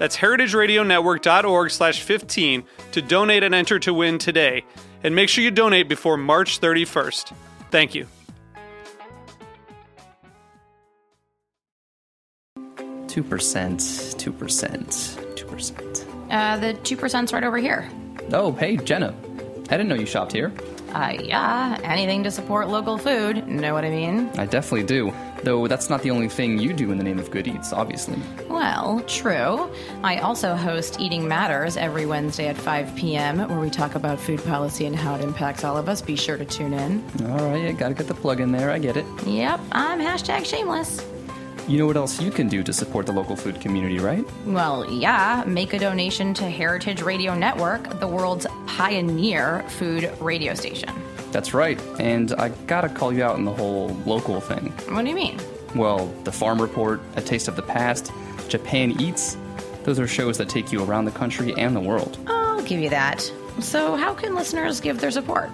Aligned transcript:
That's 0.00 0.16
heritageradionetwork.org 0.16 1.70
slash 1.70 2.00
15 2.00 2.64
to 2.92 3.02
donate 3.02 3.42
and 3.42 3.54
enter 3.54 3.78
to 3.80 3.92
win 3.92 4.16
today. 4.16 4.64
And 5.04 5.14
make 5.14 5.28
sure 5.28 5.44
you 5.44 5.50
donate 5.50 5.90
before 5.90 6.16
March 6.16 6.58
31st. 6.58 7.34
Thank 7.70 7.94
you. 7.94 8.06
Two 13.08 13.22
percent, 13.22 14.14
two 14.16 14.32
percent, 14.32 15.18
two 15.36 15.44
percent. 15.44 16.06
Uh, 16.30 16.56
the 16.56 16.74
2%'s 16.74 17.32
right 17.34 17.44
over 17.44 17.58
here. 17.58 17.86
Oh, 18.32 18.52
hey, 18.52 18.78
Jenna. 18.78 19.14
I 19.68 19.76
didn't 19.76 19.88
know 19.88 19.96
you 19.96 20.06
shopped 20.06 20.32
here. 20.32 20.50
Uh, 20.94 21.14
yeah, 21.22 21.78
anything 21.82 22.22
to 22.22 22.30
support 22.30 22.68
local 22.68 22.96
food. 22.96 23.46
Know 23.46 23.74
what 23.74 23.84
I 23.84 23.90
mean? 23.90 24.30
I 24.38 24.46
definitely 24.46 24.86
do. 24.86 25.12
Though 25.42 25.66
that's 25.66 25.88
not 25.88 26.02
the 26.02 26.10
only 26.10 26.28
thing 26.28 26.58
you 26.58 26.72
do 26.72 26.92
in 26.92 26.98
the 26.98 27.04
name 27.04 27.18
of 27.18 27.30
Good 27.30 27.48
Eats, 27.48 27.72
obviously. 27.72 28.18
Well, 28.48 29.02
true. 29.06 29.70
I 30.02 30.18
also 30.18 30.54
host 30.54 31.00
Eating 31.00 31.26
Matters 31.26 31.76
every 31.76 32.06
Wednesday 32.06 32.48
at 32.48 32.56
5 32.56 32.94
p.m., 32.96 33.38
where 33.48 33.60
we 33.60 33.70
talk 33.70 33.94
about 33.94 34.20
food 34.20 34.42
policy 34.44 34.86
and 34.86 34.94
how 34.94 35.14
it 35.14 35.22
impacts 35.22 35.64
all 35.64 35.76
of 35.76 35.88
us. 35.88 36.02
Be 36.02 36.16
sure 36.16 36.36
to 36.36 36.44
tune 36.44 36.74
in. 36.74 37.02
All 37.30 37.50
right, 37.50 37.62
yeah, 37.62 37.72
gotta 37.72 37.94
get 37.94 38.06
the 38.06 38.14
plug 38.14 38.40
in 38.40 38.52
there. 38.52 38.70
I 38.70 38.78
get 38.78 38.96
it. 38.96 39.06
Yep, 39.26 39.60
I'm 39.72 40.00
hashtag 40.00 40.44
shameless. 40.44 41.04
You 41.68 41.78
know 41.78 41.86
what 41.86 41.96
else 41.96 42.20
you 42.20 42.32
can 42.32 42.48
do 42.48 42.64
to 42.64 42.72
support 42.72 43.06
the 43.06 43.12
local 43.12 43.36
food 43.36 43.60
community, 43.60 44.00
right? 44.00 44.24
Well, 44.44 44.90
yeah, 44.90 45.44
make 45.46 45.72
a 45.72 45.78
donation 45.78 46.34
to 46.34 46.50
Heritage 46.50 47.00
Radio 47.00 47.32
Network, 47.34 48.00
the 48.00 48.08
world's 48.08 48.46
pioneer 48.66 49.62
food 49.68 50.12
radio 50.20 50.54
station. 50.54 50.90
That's 51.32 51.54
right. 51.54 51.80
And 51.98 52.32
I 52.34 52.48
gotta 52.66 52.88
call 52.88 53.12
you 53.12 53.22
out 53.22 53.36
on 53.36 53.44
the 53.44 53.52
whole 53.52 53.88
local 54.06 54.40
thing. 54.40 54.72
What 54.94 55.02
do 55.02 55.08
you 55.08 55.14
mean? 55.14 55.38
Well, 55.74 56.06
the 56.24 56.32
Farm 56.32 56.60
Report, 56.60 57.00
A 57.16 57.20
Taste 57.20 57.48
of 57.48 57.56
the 57.56 57.62
Past, 57.62 58.12
Japan 58.48 59.00
Eats, 59.00 59.36
those 59.84 59.98
are 59.98 60.06
shows 60.06 60.38
that 60.38 60.48
take 60.48 60.72
you 60.72 60.84
around 60.84 61.04
the 61.04 61.10
country 61.10 61.54
and 61.56 61.74
the 61.74 61.80
world. 61.80 62.18
I'll 62.26 62.62
give 62.62 62.80
you 62.80 62.90
that. 62.90 63.20
So, 63.60 63.96
how 63.96 64.14
can 64.14 64.34
listeners 64.34 64.80
give 64.80 65.00
their 65.00 65.10
support? 65.10 65.50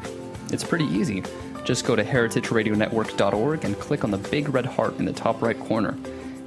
It's 0.52 0.64
pretty 0.64 0.86
easy. 0.86 1.22
Just 1.64 1.84
go 1.84 1.96
to 1.96 2.04
heritageradionetwork.org 2.04 3.64
and 3.64 3.78
click 3.78 4.04
on 4.04 4.10
the 4.10 4.18
big 4.18 4.48
red 4.48 4.66
heart 4.66 4.98
in 4.98 5.04
the 5.04 5.12
top 5.12 5.42
right 5.42 5.58
corner. 5.58 5.96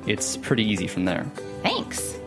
It's 0.07 0.37
pretty 0.37 0.63
easy 0.63 0.87
from 0.87 1.05
there. 1.05 1.23
Thanks. 1.61 2.18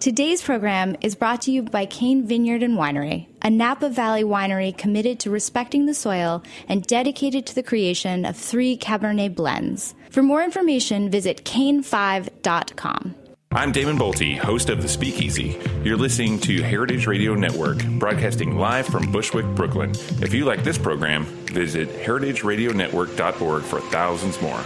Today's 0.00 0.40
program 0.40 0.96
is 1.02 1.14
brought 1.14 1.42
to 1.42 1.52
you 1.52 1.62
by 1.62 1.84
Cain 1.84 2.26
Vineyard 2.26 2.62
and 2.62 2.78
Winery, 2.78 3.26
a 3.42 3.50
Napa 3.50 3.90
Valley 3.90 4.24
winery 4.24 4.74
committed 4.74 5.20
to 5.20 5.30
respecting 5.30 5.84
the 5.84 5.92
soil 5.92 6.42
and 6.68 6.86
dedicated 6.86 7.44
to 7.44 7.54
the 7.54 7.62
creation 7.62 8.24
of 8.24 8.34
three 8.34 8.78
Cabernet 8.78 9.34
blends. 9.34 9.94
For 10.08 10.22
more 10.22 10.42
information, 10.42 11.10
visit 11.10 11.44
cain5.com. 11.44 13.14
I'm 13.52 13.72
Damon 13.72 13.98
Boelte, 13.98 14.38
host 14.38 14.70
of 14.70 14.80
The 14.80 14.88
Speakeasy. 14.88 15.60
You're 15.84 15.98
listening 15.98 16.38
to 16.40 16.62
Heritage 16.62 17.06
Radio 17.06 17.34
Network, 17.34 17.84
broadcasting 17.98 18.56
live 18.56 18.86
from 18.86 19.12
Bushwick, 19.12 19.44
Brooklyn. 19.54 19.90
If 20.22 20.32
you 20.32 20.46
like 20.46 20.64
this 20.64 20.78
program, 20.78 21.26
visit 21.52 21.90
heritageradionetwork.org 21.90 23.62
for 23.64 23.80
thousands 23.82 24.40
more. 24.40 24.64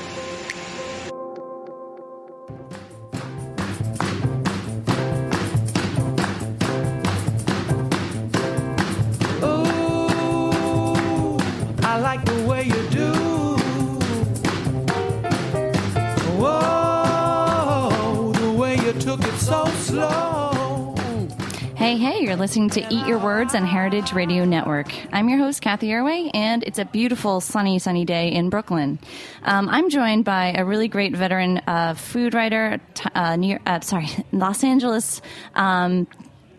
You're 22.35 22.41
listening 22.41 22.71
to 22.71 22.81
Eat 22.93 23.07
Your 23.07 23.19
Words 23.19 23.55
on 23.55 23.65
Heritage 23.65 24.13
Radio 24.13 24.45
Network. 24.45 24.93
I'm 25.13 25.29
your 25.29 25.39
host, 25.39 25.63
Cathy 25.63 25.91
Erway, 25.91 26.33
and 26.35 26.65
it's 26.65 26.81
a 26.81 26.85
beautiful, 26.85 27.41
sunny, 27.41 27.79
sunny 27.79 28.05
day 28.05 28.33
in 28.33 28.51
Brooklyn. 28.51 28.99
Um, 29.45 29.69
I'm 29.69 29.89
joined 29.89 30.25
by 30.25 30.53
a 30.59 30.65
really 30.65 30.89
great 30.89 31.15
veteran 31.15 31.59
uh, 31.69 31.95
food 31.95 32.35
writer, 32.35 32.81
uh, 33.15 33.37
New, 33.37 33.61
uh, 33.65 33.79
sorry, 33.83 34.09
Los 34.33 34.65
Angeles 34.65 35.23
um, 35.55 36.09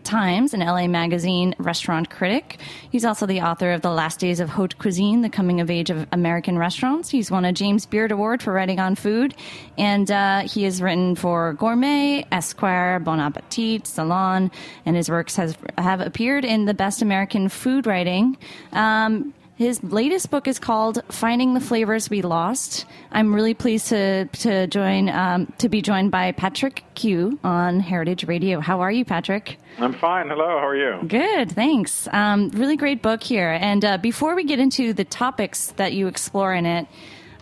Times 0.06 0.54
and 0.54 0.62
LA 0.62 0.86
Magazine 0.86 1.54
restaurant 1.58 2.08
critic. 2.10 2.60
He's 2.90 3.04
also 3.04 3.26
the 3.26 3.40
author 3.40 3.72
of 3.72 3.82
The 3.82 3.90
Last 3.90 4.20
Days 4.20 4.38
of 4.38 4.48
Haute 4.48 4.78
Cuisine, 4.78 5.20
The 5.20 5.28
Coming 5.28 5.60
of 5.60 5.68
Age 5.68 5.90
of 5.90 6.06
American 6.12 6.56
Restaurants. 6.56 7.10
He's 7.10 7.28
won 7.30 7.44
a 7.44 7.52
James 7.52 7.86
Beard 7.86 8.12
Award 8.12 8.40
for 8.40 8.52
writing 8.52 8.78
on 8.78 8.94
food, 8.94 9.34
and 9.76 10.08
uh, 10.10 10.42
he 10.42 10.62
has 10.62 10.80
written 10.80 11.16
for 11.16 11.54
Gourmet, 11.54 12.24
Esquire, 12.30 13.00
Bon 13.00 13.18
Appetit, 13.18 13.86
Salon, 13.86 14.52
and 14.86 14.94
his 14.94 15.10
works 15.10 15.34
has 15.34 15.58
have 15.76 16.00
appeared 16.00 16.44
in 16.44 16.66
the 16.66 16.74
Best 16.74 17.02
American 17.02 17.48
Food 17.48 17.86
Writing. 17.86 18.36
Um, 18.72 19.34
his 19.56 19.82
latest 19.82 20.30
book 20.30 20.46
is 20.46 20.58
called 20.58 21.02
"Finding 21.10 21.54
the 21.54 21.60
Flavors 21.60 22.08
We 22.08 22.22
Lost." 22.22 22.84
I'm 23.10 23.34
really 23.34 23.54
pleased 23.54 23.88
to 23.88 24.26
to 24.26 24.66
join 24.66 25.08
um, 25.08 25.52
to 25.58 25.68
be 25.68 25.82
joined 25.82 26.10
by 26.10 26.32
Patric 26.32 26.84
Kuh 26.94 27.38
on 27.42 27.80
Heritage 27.80 28.24
Radio. 28.24 28.60
How 28.60 28.80
are 28.80 28.92
you, 28.92 29.04
Patric? 29.04 29.58
I'm 29.78 29.94
fine. 29.94 30.28
Hello. 30.28 30.46
How 30.46 30.66
are 30.66 30.76
you? 30.76 31.08
Good, 31.08 31.52
thanks. 31.52 32.06
Um, 32.12 32.50
really 32.50 32.76
great 32.76 33.02
book 33.02 33.22
here. 33.22 33.50
And 33.60 33.84
uh, 33.84 33.98
before 33.98 34.34
we 34.34 34.44
get 34.44 34.58
into 34.58 34.92
the 34.92 35.04
topics 35.04 35.68
that 35.76 35.92
you 35.92 36.06
explore 36.06 36.54
in 36.54 36.64
it, 36.64 36.86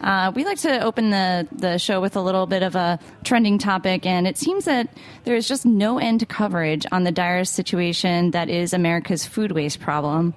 uh, 0.01 0.33
we 0.35 0.45
like 0.45 0.59
to 0.59 0.81
open 0.81 1.11
the, 1.11 1.49
the 1.51 1.79
show 1.79 2.01
with 2.01 2.17
a 2.17 2.21
little 2.21 2.47
bit 2.47 2.63
of 2.63 2.77
a 2.77 2.99
trending 3.23 3.59
topic, 3.59 4.05
and 4.05 4.27
it 4.27 4.37
seems 4.37 4.67
that 4.67 4.89
there 5.25 5.35
is 5.35 5.49
just 5.49 5.65
no 5.65 5.99
end 5.99 6.21
to 6.21 6.27
coverage 6.27 6.85
on 6.93 7.05
the 7.05 7.13
dire 7.13 7.45
situation 7.45 8.33
that 8.33 8.49
is 8.49 8.73
America's 8.73 9.25
food 9.25 9.53
waste 9.53 9.81
problem. 9.81 10.35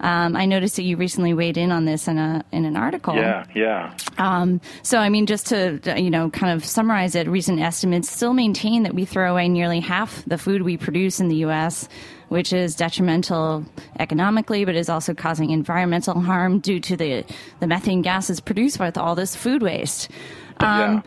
Um, 0.00 0.36
I 0.36 0.44
noticed 0.44 0.76
that 0.76 0.82
you 0.82 0.96
recently 0.96 1.32
weighed 1.32 1.56
in 1.56 1.72
on 1.72 1.84
this 1.86 2.06
in 2.06 2.18
a 2.18 2.44
in 2.52 2.64
an 2.64 2.76
article. 2.76 3.14
Yeah, 3.14 3.46
yeah. 3.54 3.96
Um, 4.18 4.60
so, 4.82 4.98
I 4.98 5.08
mean, 5.08 5.26
just 5.26 5.46
to 5.46 5.80
you 5.96 6.10
know, 6.10 6.30
kind 6.30 6.52
of 6.52 6.64
summarize 6.64 7.14
it, 7.14 7.28
recent 7.28 7.60
estimates 7.60 8.10
still 8.10 8.34
maintain 8.34 8.82
that 8.82 8.94
we 8.94 9.04
throw 9.04 9.30
away 9.30 9.48
nearly 9.48 9.80
half 9.80 10.22
the 10.26 10.38
food 10.38 10.62
we 10.62 10.76
produce 10.76 11.18
in 11.20 11.28
the 11.28 11.36
U.S., 11.36 11.88
which 12.28 12.52
is 12.52 12.74
detrimental 12.74 13.64
economically, 13.98 14.64
but 14.64 14.74
is 14.74 14.88
also 14.88 15.14
causing 15.14 15.50
environmental 15.50 16.20
harm 16.20 16.60
due 16.60 16.80
to 16.80 16.96
the 16.96 17.24
the 17.60 17.66
methane 17.66 18.02
gases 18.02 18.40
produced 18.40 18.78
with 18.78 18.98
all 18.98 19.14
this 19.14 19.34
food 19.34 19.62
waste. 19.62 20.10
Um, 20.58 20.78
Yeah. 20.78 21.02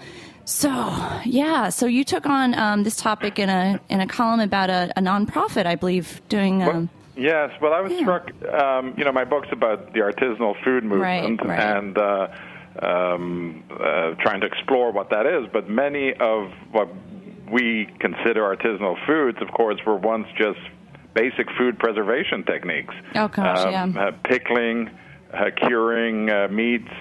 So, 0.45 0.69
yeah, 1.25 1.69
so 1.69 1.85
you 1.85 2.03
took 2.03 2.25
on 2.25 2.55
um, 2.55 2.83
this 2.83 2.95
topic 2.95 3.37
in 3.37 3.49
a 3.49 3.79
in 3.87 4.01
a 4.01 4.07
column 4.07 4.39
about 4.39 4.71
a, 4.71 4.91
a 4.97 4.99
nonprofit, 4.99 5.67
I 5.67 5.75
believe, 5.75 6.21
doing. 6.27 6.63
Um, 6.63 6.89
Yes. 7.19 7.51
Well, 7.61 7.73
I 7.73 7.81
was 7.81 7.91
Yeah. 7.91 7.99
struck. 7.99 8.31
Um, 8.51 8.93
you 8.97 9.03
know, 9.03 9.11
my 9.11 9.25
book's 9.25 9.49
about 9.51 9.93
the 9.93 9.99
artisanal 9.99 10.55
food 10.63 10.83
movement 10.83 11.41
right. 11.45 11.59
and 11.77 11.97
uh, 11.97 12.27
um, 12.81 13.63
uh, 13.71 14.11
trying 14.21 14.41
to 14.41 14.47
explore 14.47 14.91
what 14.91 15.09
that 15.09 15.25
is. 15.25 15.47
But 15.51 15.69
many 15.69 16.13
of 16.13 16.51
what 16.71 16.87
we 17.51 17.87
consider 17.99 18.41
artisanal 18.55 18.95
foods, 19.05 19.37
of 19.41 19.51
course, 19.51 19.79
were 19.85 19.97
once 19.97 20.27
just 20.37 20.59
basic 21.13 21.47
food 21.57 21.77
preservation 21.79 22.43
techniques. 22.43 22.93
Oh, 23.15 23.27
gosh, 23.27 23.65
Um, 23.65 23.93
yeah. 23.95 24.01
uh, 24.01 24.11
pickling, 24.23 24.89
uh, 25.33 25.49
curing 25.55 26.29
uh, 26.29 26.47
meats. 26.49 26.91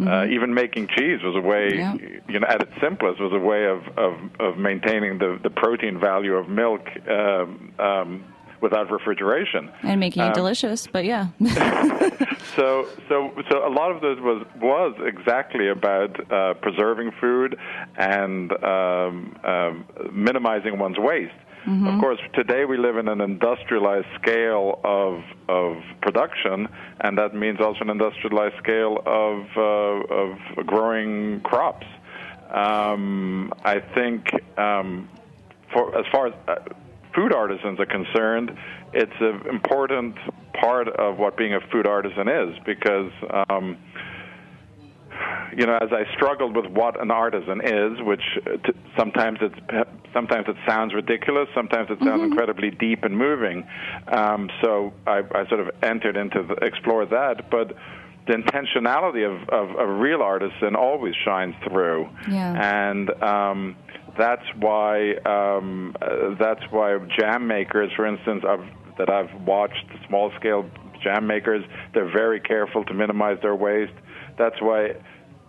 Uh, 0.00 0.26
even 0.30 0.54
making 0.54 0.86
cheese 0.96 1.20
was 1.24 1.34
a 1.34 1.40
way, 1.40 1.70
Mm-hmm. 1.72 1.96
Yeah. 2.04 2.20
you 2.28 2.38
know, 2.38 2.46
at 2.48 2.62
its 2.62 2.70
simplest, 2.80 3.20
was 3.20 3.32
a 3.32 3.38
way 3.38 3.64
of, 3.66 3.80
of, 3.98 4.14
of 4.38 4.56
maintaining 4.56 5.18
the, 5.18 5.40
the 5.42 5.50
protein 5.50 5.98
value 5.98 6.34
of 6.36 6.48
milk 6.48 6.82
um, 7.10 7.72
um, 7.80 8.24
without 8.60 8.90
refrigeration 8.90 9.70
and 9.82 10.00
making 10.00 10.22
it 10.22 10.28
um, 10.28 10.32
delicious. 10.32 10.86
But 10.86 11.04
yeah. 11.04 11.28
so 12.56 12.88
so 13.08 13.32
so 13.50 13.66
a 13.66 13.70
lot 13.70 13.90
of 13.90 14.00
this 14.00 14.18
was 14.20 14.46
was 14.60 14.94
exactly 15.04 15.68
about 15.68 16.32
uh, 16.32 16.54
preserving 16.54 17.12
food 17.20 17.58
and 17.96 18.52
um, 18.64 19.36
um, 19.44 19.84
minimizing 20.12 20.78
one's 20.78 20.98
waste. 20.98 21.32
Mm-hmm. 21.66 21.86
Of 21.86 22.00
course, 22.00 22.20
today 22.34 22.64
we 22.64 22.78
live 22.78 22.96
in 22.96 23.08
an 23.08 23.20
industrialized 23.20 24.06
scale 24.20 24.80
of 24.84 25.22
of 25.48 25.82
production, 26.00 26.68
and 27.00 27.18
that 27.18 27.34
means 27.34 27.60
also 27.60 27.80
an 27.80 27.90
industrialized 27.90 28.56
scale 28.58 29.02
of 29.04 29.44
uh, 29.56 30.14
of 30.14 30.66
growing 30.66 31.40
crops. 31.40 31.86
Um, 32.50 33.52
I 33.64 33.80
think, 33.80 34.30
um, 34.58 35.10
for 35.72 35.98
as 35.98 36.06
far 36.10 36.28
as 36.28 36.34
uh, 36.46 36.56
food 37.18 37.34
artisans 37.34 37.80
are 37.80 37.86
concerned, 37.86 38.56
it's 38.92 39.12
an 39.20 39.42
important 39.48 40.16
part 40.54 40.88
of 40.88 41.18
what 41.18 41.36
being 41.36 41.54
a 41.54 41.60
food 41.72 41.86
artisan 41.86 42.28
is 42.28 42.56
because. 42.64 43.12
Um, 43.50 43.76
you 45.56 45.66
know, 45.66 45.76
as 45.76 45.88
I 45.90 46.04
struggled 46.14 46.54
with 46.54 46.66
what 46.66 47.00
an 47.02 47.10
artisan 47.10 47.60
is, 47.64 48.00
which 48.02 48.22
uh, 48.46 48.56
t- 48.64 48.78
sometimes 48.96 49.38
it's 49.40 49.58
sometimes 50.12 50.46
it 50.46 50.54
sounds 50.64 50.94
ridiculous, 50.94 51.48
sometimes 51.56 51.90
it 51.90 51.98
sounds 51.98 52.20
mm-hmm. 52.20 52.24
incredibly 52.30 52.70
deep 52.70 53.02
and 53.02 53.18
moving. 53.18 53.66
Um, 54.06 54.48
so 54.62 54.92
I, 55.08 55.22
I 55.34 55.48
sort 55.48 55.60
of 55.60 55.70
entered 55.82 56.16
into 56.16 56.44
the, 56.44 56.54
explore 56.64 57.04
that, 57.06 57.50
but 57.50 57.74
the 58.28 58.34
intentionality 58.34 59.26
of, 59.26 59.48
of, 59.48 59.70
of 59.70 59.88
a 59.88 59.92
real 59.92 60.22
artisan 60.22 60.76
always 60.76 61.14
shines 61.24 61.54
through, 61.66 62.08
yeah. 62.30 62.84
and 62.86 63.10
um, 63.22 63.76
that's 64.18 64.44
why 64.58 65.14
um, 65.24 65.94
uh, 66.02 66.34
that's 66.38 66.62
why 66.70 66.98
jam 67.18 67.46
makers, 67.46 67.90
for 67.96 68.06
instance, 68.06 68.44
I've, 68.46 68.66
that 68.98 69.08
I've 69.08 69.32
watched 69.46 69.84
small 70.08 70.32
scale 70.38 70.68
jam 71.02 71.26
makers, 71.26 71.64
they're 71.94 72.10
very 72.10 72.40
careful 72.40 72.84
to 72.84 72.94
minimize 72.94 73.38
their 73.42 73.54
waste. 73.54 73.92
That's 74.36 74.60
why 74.60 74.94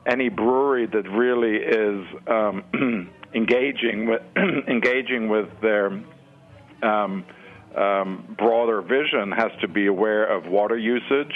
any 0.05 0.29
brewery 0.29 0.85
that 0.87 1.09
really 1.09 1.57
is 1.57 2.05
um, 2.27 3.09
engaging 3.33 4.07
with 4.07 4.21
engaging 4.67 5.29
with 5.29 5.47
their 5.61 5.87
um, 6.83 7.25
um, 7.75 8.35
broader 8.37 8.81
vision 8.81 9.31
has 9.31 9.51
to 9.61 9.67
be 9.67 9.87
aware 9.87 10.25
of 10.25 10.45
water 10.45 10.77
usage. 10.77 11.33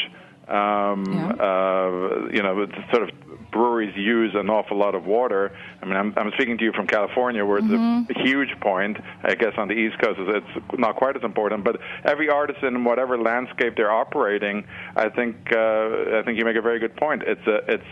Um, 0.48 1.06
yeah. 1.06 1.30
uh, 1.40 2.28
you 2.32 2.44
know, 2.44 2.68
sort 2.92 3.04
of 3.04 3.10
breweries 3.54 3.96
use 3.96 4.32
an 4.36 4.50
awful 4.50 4.78
lot 4.78 4.96
of 4.96 5.06
water. 5.06 5.56
I 5.82 5.86
mean, 5.86 5.96
I'm, 5.96 6.14
I'm 6.18 6.32
speaking 6.34 6.58
to 6.58 6.64
you 6.66 6.74
from 6.74 6.88
California, 6.88 7.46
where 7.46 7.62
mm-hmm. 7.62 8.10
it's 8.10 8.20
a, 8.20 8.24
huge 8.24 8.60
point. 8.60 8.98
I 9.24 9.36
guess 9.36 9.54
on 9.58 9.68
the 9.68 9.76
East 9.76 10.00
Coast, 10.00 10.20
it's 10.20 10.66
not 10.78 10.96
quite 10.98 11.16
as 11.16 11.24
important. 11.24 11.64
But 11.64 11.80
every 12.04 12.30
artisan, 12.30 12.76
in 12.76 12.84
whatever 12.84 13.18
landscape 13.18 13.76
they're 13.78 13.92
operating, 13.92 14.66
I 14.96 15.10
think 15.10 15.36
uh, 15.54 16.20
I 16.20 16.24
think 16.26 16.38
you 16.38 16.46
make 16.46 16.58
a 16.58 16.62
very 16.62 16.80
good 16.80 16.96
point. 16.98 17.24
It's 17.24 17.48
a, 17.48 17.58
it's 17.72 17.84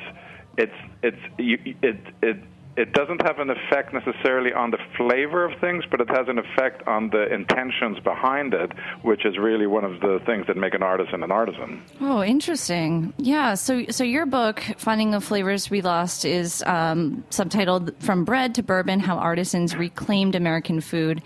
it's 0.57 0.75
it's 1.03 1.17
you, 1.37 1.57
it 1.81 1.97
it 2.21 2.37
it 2.77 2.93
doesn't 2.93 3.21
have 3.21 3.39
an 3.39 3.49
effect 3.49 3.93
necessarily 3.93 4.53
on 4.53 4.71
the 4.71 4.77
flavor 4.97 5.43
of 5.45 5.59
things, 5.59 5.83
but 5.89 5.99
it 5.99 6.09
has 6.09 6.27
an 6.27 6.37
effect 6.37 6.87
on 6.87 7.09
the 7.09 7.31
intentions 7.33 7.99
behind 7.99 8.53
it, 8.53 8.71
which 9.01 9.25
is 9.25 9.37
really 9.37 9.67
one 9.67 9.83
of 9.83 9.99
the 9.99 10.19
things 10.25 10.47
that 10.47 10.57
make 10.57 10.73
an 10.73 10.83
artisan 10.83 11.23
an 11.23 11.31
artisan. 11.31 11.81
Oh, 11.99 12.23
interesting. 12.23 13.13
Yeah. 13.17 13.55
So, 13.55 13.85
so 13.89 14.03
your 14.03 14.25
book, 14.25 14.63
"Finding 14.77 15.11
the 15.11 15.21
Flavors 15.21 15.69
We 15.69 15.81
Lost," 15.81 16.25
is 16.25 16.63
um, 16.65 17.23
subtitled 17.29 17.93
"From 17.99 18.23
Bread 18.23 18.55
to 18.55 18.63
Bourbon: 18.63 18.99
How 18.99 19.17
Artisans 19.17 19.75
Reclaimed 19.75 20.35
American 20.35 20.81
Food." 20.81 21.21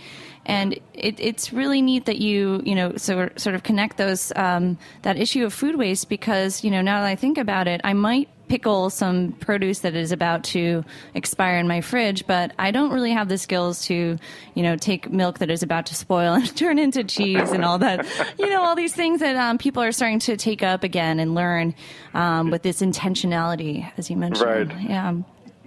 and 0.45 0.73
it, 0.93 1.19
it's 1.19 1.51
really 1.51 1.81
neat 1.81 2.05
that 2.05 2.17
you 2.17 2.61
you 2.63 2.75
know 2.75 2.95
so, 2.97 3.29
sort 3.35 3.55
of 3.55 3.63
connect 3.63 3.97
those 3.97 4.31
um, 4.35 4.77
that 5.01 5.17
issue 5.17 5.43
of 5.43 5.53
food 5.53 5.75
waste 5.75 6.09
because 6.09 6.63
you 6.63 6.71
know 6.71 6.81
now 6.81 7.01
that 7.01 7.07
I 7.07 7.15
think 7.15 7.37
about 7.37 7.67
it, 7.67 7.81
I 7.83 7.93
might 7.93 8.29
pickle 8.47 8.89
some 8.89 9.31
produce 9.33 9.79
that 9.79 9.95
is 9.95 10.11
about 10.11 10.43
to 10.43 10.83
expire 11.13 11.57
in 11.57 11.67
my 11.67 11.81
fridge, 11.81 12.25
but 12.27 12.51
I 12.59 12.71
don't 12.71 12.91
really 12.91 13.11
have 13.11 13.29
the 13.29 13.37
skills 13.37 13.85
to, 13.85 14.17
you 14.53 14.63
know, 14.63 14.75
take 14.75 15.11
milk 15.11 15.39
that 15.39 15.49
is 15.49 15.63
about 15.63 15.87
to 15.87 15.95
spoil 15.95 16.33
and 16.35 16.57
turn 16.57 16.79
into 16.79 17.03
cheese 17.03 17.51
and 17.51 17.65
all 17.65 17.77
that, 17.79 18.05
you 18.37 18.49
know, 18.49 18.63
all 18.63 18.75
these 18.75 18.93
things 18.93 19.19
that 19.19 19.35
um, 19.35 19.57
people 19.57 19.83
are 19.83 19.91
starting 19.91 20.19
to 20.19 20.37
take 20.37 20.63
up 20.63 20.83
again 20.83 21.19
and 21.19 21.35
learn 21.35 21.75
um, 22.13 22.51
with 22.51 22.61
this 22.61 22.81
intentionality, 22.81 23.91
as 23.97 24.09
you 24.09 24.17
mentioned. 24.17 24.71
Right. 24.71 24.81
Yeah. 24.81 25.13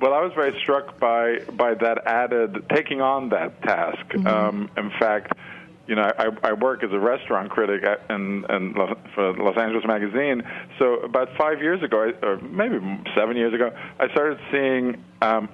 Well, 0.01 0.15
I 0.15 0.23
was 0.23 0.33
very 0.33 0.57
struck 0.61 1.01
by 1.01 1.41
by 1.53 1.75
that 1.75 2.07
added 2.07 2.65
taking 2.73 3.01
on 3.01 3.31
that 3.31 3.61
task. 3.63 3.99
Mm-hmm. 4.11 4.27
Um, 4.27 4.71
in 4.77 4.91
fact 4.91 5.33
you 5.89 5.95
know, 5.95 6.03
I, 6.19 6.27
I 6.45 6.53
work 6.53 6.85
as 6.85 6.93
a 6.93 6.99
restaurant 6.99 7.51
critic 7.51 7.83
in 8.11 8.45
for 9.15 9.33
Los 9.33 9.57
Angeles 9.57 9.85
Magazine. 9.87 10.43
So 10.79 11.01
about 11.01 11.31
five 11.39 11.61
years 11.63 11.83
ago, 11.83 12.13
or 12.23 12.37
maybe 12.43 12.79
seven 13.17 13.37
years 13.37 13.55
ago, 13.55 13.75
I 13.99 14.09
started 14.11 14.39
seeing 14.53 15.03
um, 15.23 15.49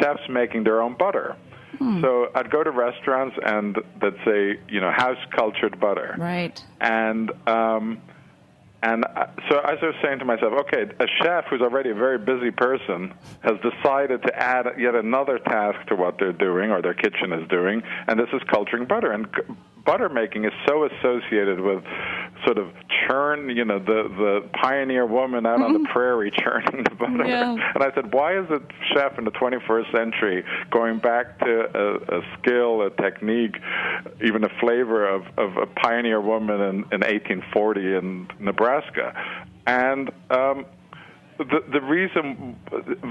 chefs 0.00 0.28
making 0.28 0.64
their 0.64 0.82
own 0.82 0.96
butter. 0.98 1.36
Hmm. 1.78 2.00
So 2.02 2.30
I'd 2.34 2.50
go 2.50 2.64
to 2.64 2.70
restaurants 2.70 3.36
and 3.44 3.76
they'd 4.00 4.16
say, 4.24 4.58
you 4.68 4.80
know, 4.80 4.90
house 4.90 5.18
cultured 5.30 5.78
butter. 5.78 6.16
Right. 6.18 6.60
And 6.80 7.30
um, 7.46 8.02
and 8.82 9.04
so 9.48 9.56
I 9.58 9.74
was 9.74 9.94
saying 10.02 10.18
to 10.18 10.24
myself, 10.24 10.52
okay, 10.66 10.84
a 11.00 11.06
chef 11.22 11.44
who's 11.48 11.62
already 11.62 11.90
a 11.90 11.94
very 11.94 12.18
busy 12.18 12.50
person 12.50 13.14
has 13.42 13.54
decided 13.60 14.22
to 14.22 14.36
add 14.36 14.66
yet 14.78 14.94
another 14.94 15.38
task 15.38 15.86
to 15.88 15.96
what 15.96 16.18
they're 16.18 16.32
doing 16.32 16.70
or 16.70 16.82
their 16.82 16.94
kitchen 16.94 17.32
is 17.32 17.48
doing, 17.48 17.82
and 18.06 18.18
this 18.18 18.28
is 18.32 18.42
culturing 18.48 18.84
butter. 18.84 19.12
And 19.12 19.26
butter 19.86 20.08
making 20.08 20.44
is 20.44 20.52
so 20.66 20.84
associated 20.84 21.60
with 21.60 21.82
sort 22.44 22.58
of 22.58 22.68
churn, 23.08 23.48
you 23.50 23.64
know, 23.64 23.78
the 23.78 24.08
the 24.16 24.48
pioneer 24.60 25.06
woman 25.06 25.46
out 25.46 25.56
mm-hmm. 25.56 25.64
on 25.64 25.72
the 25.72 25.78
mm-hmm. 25.78 25.92
prairie 25.92 26.32
churning 26.38 26.84
the 26.84 26.94
butter. 26.94 27.26
Yeah. 27.26 27.56
And 27.74 27.82
I 27.82 27.94
said, 27.94 28.12
why 28.12 28.38
is 28.38 28.48
a 28.50 28.60
chef 28.92 29.18
in 29.18 29.24
the 29.24 29.30
21st 29.30 29.92
century 29.92 30.44
going 30.70 30.98
back 30.98 31.38
to 31.40 31.68
a, 31.74 32.18
a 32.18 32.22
skill, 32.38 32.82
a 32.82 32.90
technique, 32.90 33.56
even 34.24 34.44
a 34.44 34.50
flavor 34.60 35.06
of, 35.06 35.22
of 35.38 35.56
a 35.56 35.66
pioneer 35.66 36.20
woman 36.20 36.60
in, 36.60 36.76
in 36.92 37.00
1840 37.00 37.80
in 37.80 38.28
Nebraska? 38.38 39.14
And 39.66 40.10
um, 40.30 40.66
the 41.38 41.62
the 41.70 41.80
reason 41.80 42.56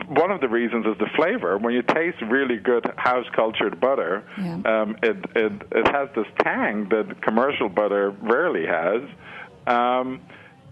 one 0.07 0.31
of 0.31 0.41
the 0.41 0.47
reasons 0.47 0.85
is 0.85 0.97
the 0.97 1.09
flavor. 1.15 1.57
When 1.57 1.73
you 1.73 1.81
taste 1.81 2.21
really 2.21 2.57
good 2.57 2.85
house 2.97 3.25
cultured 3.35 3.79
butter, 3.79 4.23
yeah. 4.37 4.61
um, 4.65 4.97
it 5.03 5.17
it 5.35 5.53
it 5.71 5.87
has 5.91 6.09
this 6.15 6.27
tang 6.39 6.89
that 6.89 7.21
commercial 7.21 7.69
butter 7.69 8.11
rarely 8.21 8.65
has, 8.65 9.03
um, 9.67 10.21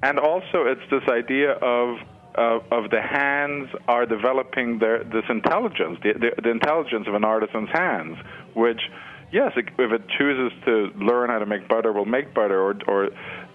and 0.02 0.20
also 0.20 0.66
it's 0.66 0.82
this 0.90 1.04
idea 1.10 1.52
of 1.52 1.98
of, 2.36 2.64
of 2.72 2.90
the 2.90 3.02
hands 3.02 3.70
are 3.88 4.06
developing 4.06 4.80
their 4.80 5.04
this 5.04 5.26
intelligence, 5.30 6.00
the, 6.04 6.14
the, 6.14 6.42
the 6.42 6.50
intelligence 6.50 7.08
of 7.08 7.14
an 7.14 7.24
artisan's 7.24 7.70
hands, 7.70 8.18
which 8.56 8.82
yes, 9.32 9.52
if 9.56 9.92
it 9.92 10.04
chooses 10.18 10.58
to 10.66 10.92
learn 10.96 11.30
how 11.30 11.40
to 11.40 11.46
make 11.46 11.68
butter, 11.68 11.92
will 11.92 12.06
make 12.06 12.34
butter, 12.34 12.62
or, 12.62 12.76
or 12.88 13.10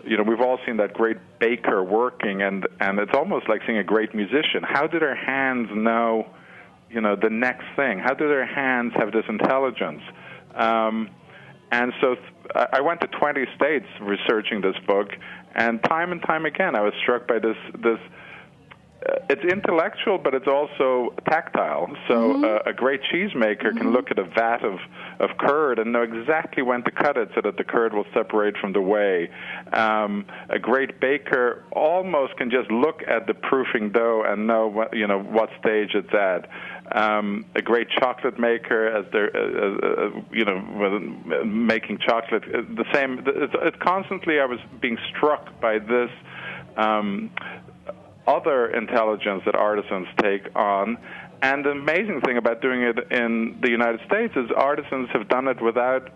you 0.05 0.17
know, 0.17 0.23
we've 0.23 0.41
all 0.41 0.59
seen 0.67 0.77
that 0.79 0.95
great 0.95 1.19
baker 1.39 1.83
working, 1.83 2.43
and 2.43 2.67
and 2.81 2.99
it's 2.99 3.15
almost 3.15 3.49
like 3.49 3.61
seeing 3.67 3.79
a 3.79 3.85
great 3.85 4.15
musician. 4.15 4.63
How 4.63 4.87
do 4.87 4.99
their 4.99 5.15
hands 5.15 5.69
know, 5.73 6.27
you 6.91 7.01
know, 7.01 7.17
the 7.17 7.31
next 7.31 7.65
thing? 7.77 7.99
How 7.99 8.15
do 8.15 8.29
their 8.29 8.47
hands 8.47 8.93
have 8.97 9.13
this 9.13 9.25
intelligence? 9.29 10.03
Um, 10.55 11.11
and 11.71 11.93
so 12.01 12.15
th- 12.15 12.69
I 12.73 12.81
went 12.81 13.01
to 13.03 13.07
20 13.09 13.45
states 13.57 13.87
researching 14.01 14.61
this 14.61 14.77
book, 14.87 15.11
and 15.55 15.83
time 15.85 16.13
and 16.13 16.23
time 16.23 16.47
again, 16.47 16.75
I 16.75 16.81
was 16.81 16.95
struck 17.03 17.29
by 17.29 17.39
this 17.39 17.57
this 17.75 17.99
it's 19.01 19.45
intellectual, 19.45 20.19
but 20.19 20.35
it's 20.35 20.49
also 20.49 21.15
tactile. 21.29 21.89
So 22.09 22.15
mm-hmm. 22.15 22.45
uh, 22.45 22.71
a 22.71 22.73
great 22.73 23.01
cheesemaker 23.03 23.67
mm-hmm. 23.67 23.79
can 23.79 23.93
look 23.93 24.11
at 24.11 24.19
a 24.19 24.25
vat 24.25 24.65
of, 24.65 24.79
of 25.21 25.37
curd 25.39 25.79
and 25.79 25.93
know 25.93 26.03
exactly 26.03 26.63
when 26.63 26.83
to 26.83 26.91
cut 26.91 27.17
it 27.17 27.31
so 27.35 27.41
that 27.43 27.57
the 27.57 27.65
curd 27.65 27.95
will 27.95 28.07
separate 28.13 28.57
from 28.57 28.73
the 28.73 28.81
whey. 28.81 29.31
Um, 29.73 30.27
a 30.49 30.59
great 30.59 31.01
baker 31.01 31.65
almost 31.73 32.37
can 32.37 32.51
just 32.51 32.71
look 32.71 33.03
at 33.07 33.27
the 33.27 33.35
proofing 33.35 33.93
dough 33.93 34.25
and 34.27 34.47
know 34.47 34.67
what, 34.67 34.97
you 34.97 35.07
know 35.07 35.21
what 35.21 35.51
stage 35.61 35.95
it's 35.95 36.13
at. 36.13 36.49
Um, 36.91 37.45
a 37.55 37.63
great 37.63 37.91
chocolate 37.91 38.39
maker, 38.39 38.89
as 38.89 39.05
they're 39.13 39.37
uh, 39.37 39.41
uh, 39.41 40.17
uh 40.17 40.23
you 40.33 40.45
know 40.45 41.45
making 41.45 41.99
chocolate, 41.99 42.45
the 42.45 42.85
same. 42.95 43.23
It's, 43.27 43.55
it's 43.61 43.77
constantly 43.81 44.41
I 44.41 44.47
was 44.47 44.59
being 44.81 44.97
struck 45.11 45.61
by 45.61 45.79
this. 45.79 46.11
Um, 46.79 47.31
other 48.29 48.69
intelligence 48.69 49.43
that 49.47 49.55
artisans 49.55 50.07
take 50.23 50.55
on. 50.55 50.99
And 51.41 51.65
the 51.65 51.71
amazing 51.71 52.21
thing 52.21 52.37
about 52.37 52.61
doing 52.61 52.83
it 52.83 52.99
in 53.11 53.59
the 53.63 53.71
United 53.71 54.01
States 54.07 54.35
is 54.37 54.51
artisans 54.57 55.09
have 55.13 55.29
done 55.29 55.49
it 55.49 55.61
without 55.63 56.11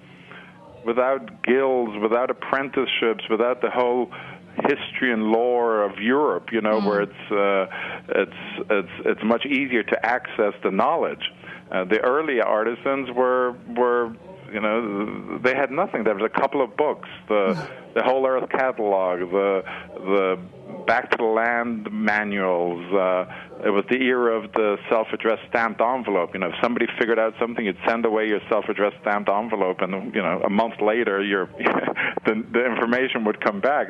without 0.85 1.45
guilds, 1.45 1.92
without 2.02 2.28
apprenticeships, 2.28 3.25
without 3.31 3.62
the 3.62 3.71
whole 3.71 4.11
history 4.57 5.12
and 5.12 5.31
lore 5.31 5.83
of 5.83 5.99
Europe, 5.99 6.49
you 6.52 6.61
know, 6.61 6.81
mm. 6.81 6.87
where 6.87 7.02
it's 7.02 7.25
uh, 7.31 7.66
it's 8.09 8.69
it's 8.71 9.07
it's 9.07 9.25
much 9.25 9.47
easier 9.47 9.83
to 9.83 10.07
access 10.07 10.54
the 10.62 10.71
knowledge. 10.71 11.31
Uh, 11.71 11.85
the 11.85 12.00
early 12.00 12.40
artisans 12.40 13.09
were 13.14 13.54
were 13.76 14.12
You 14.52 14.61
know, 14.61 15.38
they 15.38 15.54
had 15.54 15.71
nothing. 15.71 16.04
There 16.04 16.14
was 16.14 16.30
a 16.35 16.40
couple 16.40 16.62
of 16.62 16.76
books, 16.76 17.09
the 17.28 17.54
the 17.94 18.02
Whole 18.02 18.26
Earth 18.26 18.49
catalog, 18.50 19.21
the 19.21 19.62
the 19.97 20.38
Back 20.87 21.11
to 21.12 21.16
the 21.16 21.25
Land 21.25 21.88
manuals. 21.92 22.85
Uh, 22.92 23.25
it 23.64 23.71
was 23.71 23.85
the 23.88 24.02
era 24.02 24.37
of 24.37 24.52
the 24.52 24.76
self-addressed 24.90 25.42
stamped 25.49 25.80
envelope. 25.80 26.30
You 26.35 26.40
know, 26.40 26.49
if 26.49 26.54
somebody 26.61 26.87
figured 26.99 27.18
out 27.18 27.35
something, 27.40 27.64
you'd 27.64 27.78
send 27.87 28.04
away 28.04 28.26
your 28.26 28.40
self-addressed 28.50 28.97
stamped 29.00 29.30
envelope, 29.30 29.80
and 29.80 30.14
you 30.14 30.23
know, 30.23 30.42
a 30.44 30.50
month 30.50 30.75
later, 30.80 31.23
your 31.23 31.47
the, 32.26 32.44
the 32.52 32.64
information 32.64 33.25
would 33.25 33.40
come 33.44 33.61
back. 33.61 33.88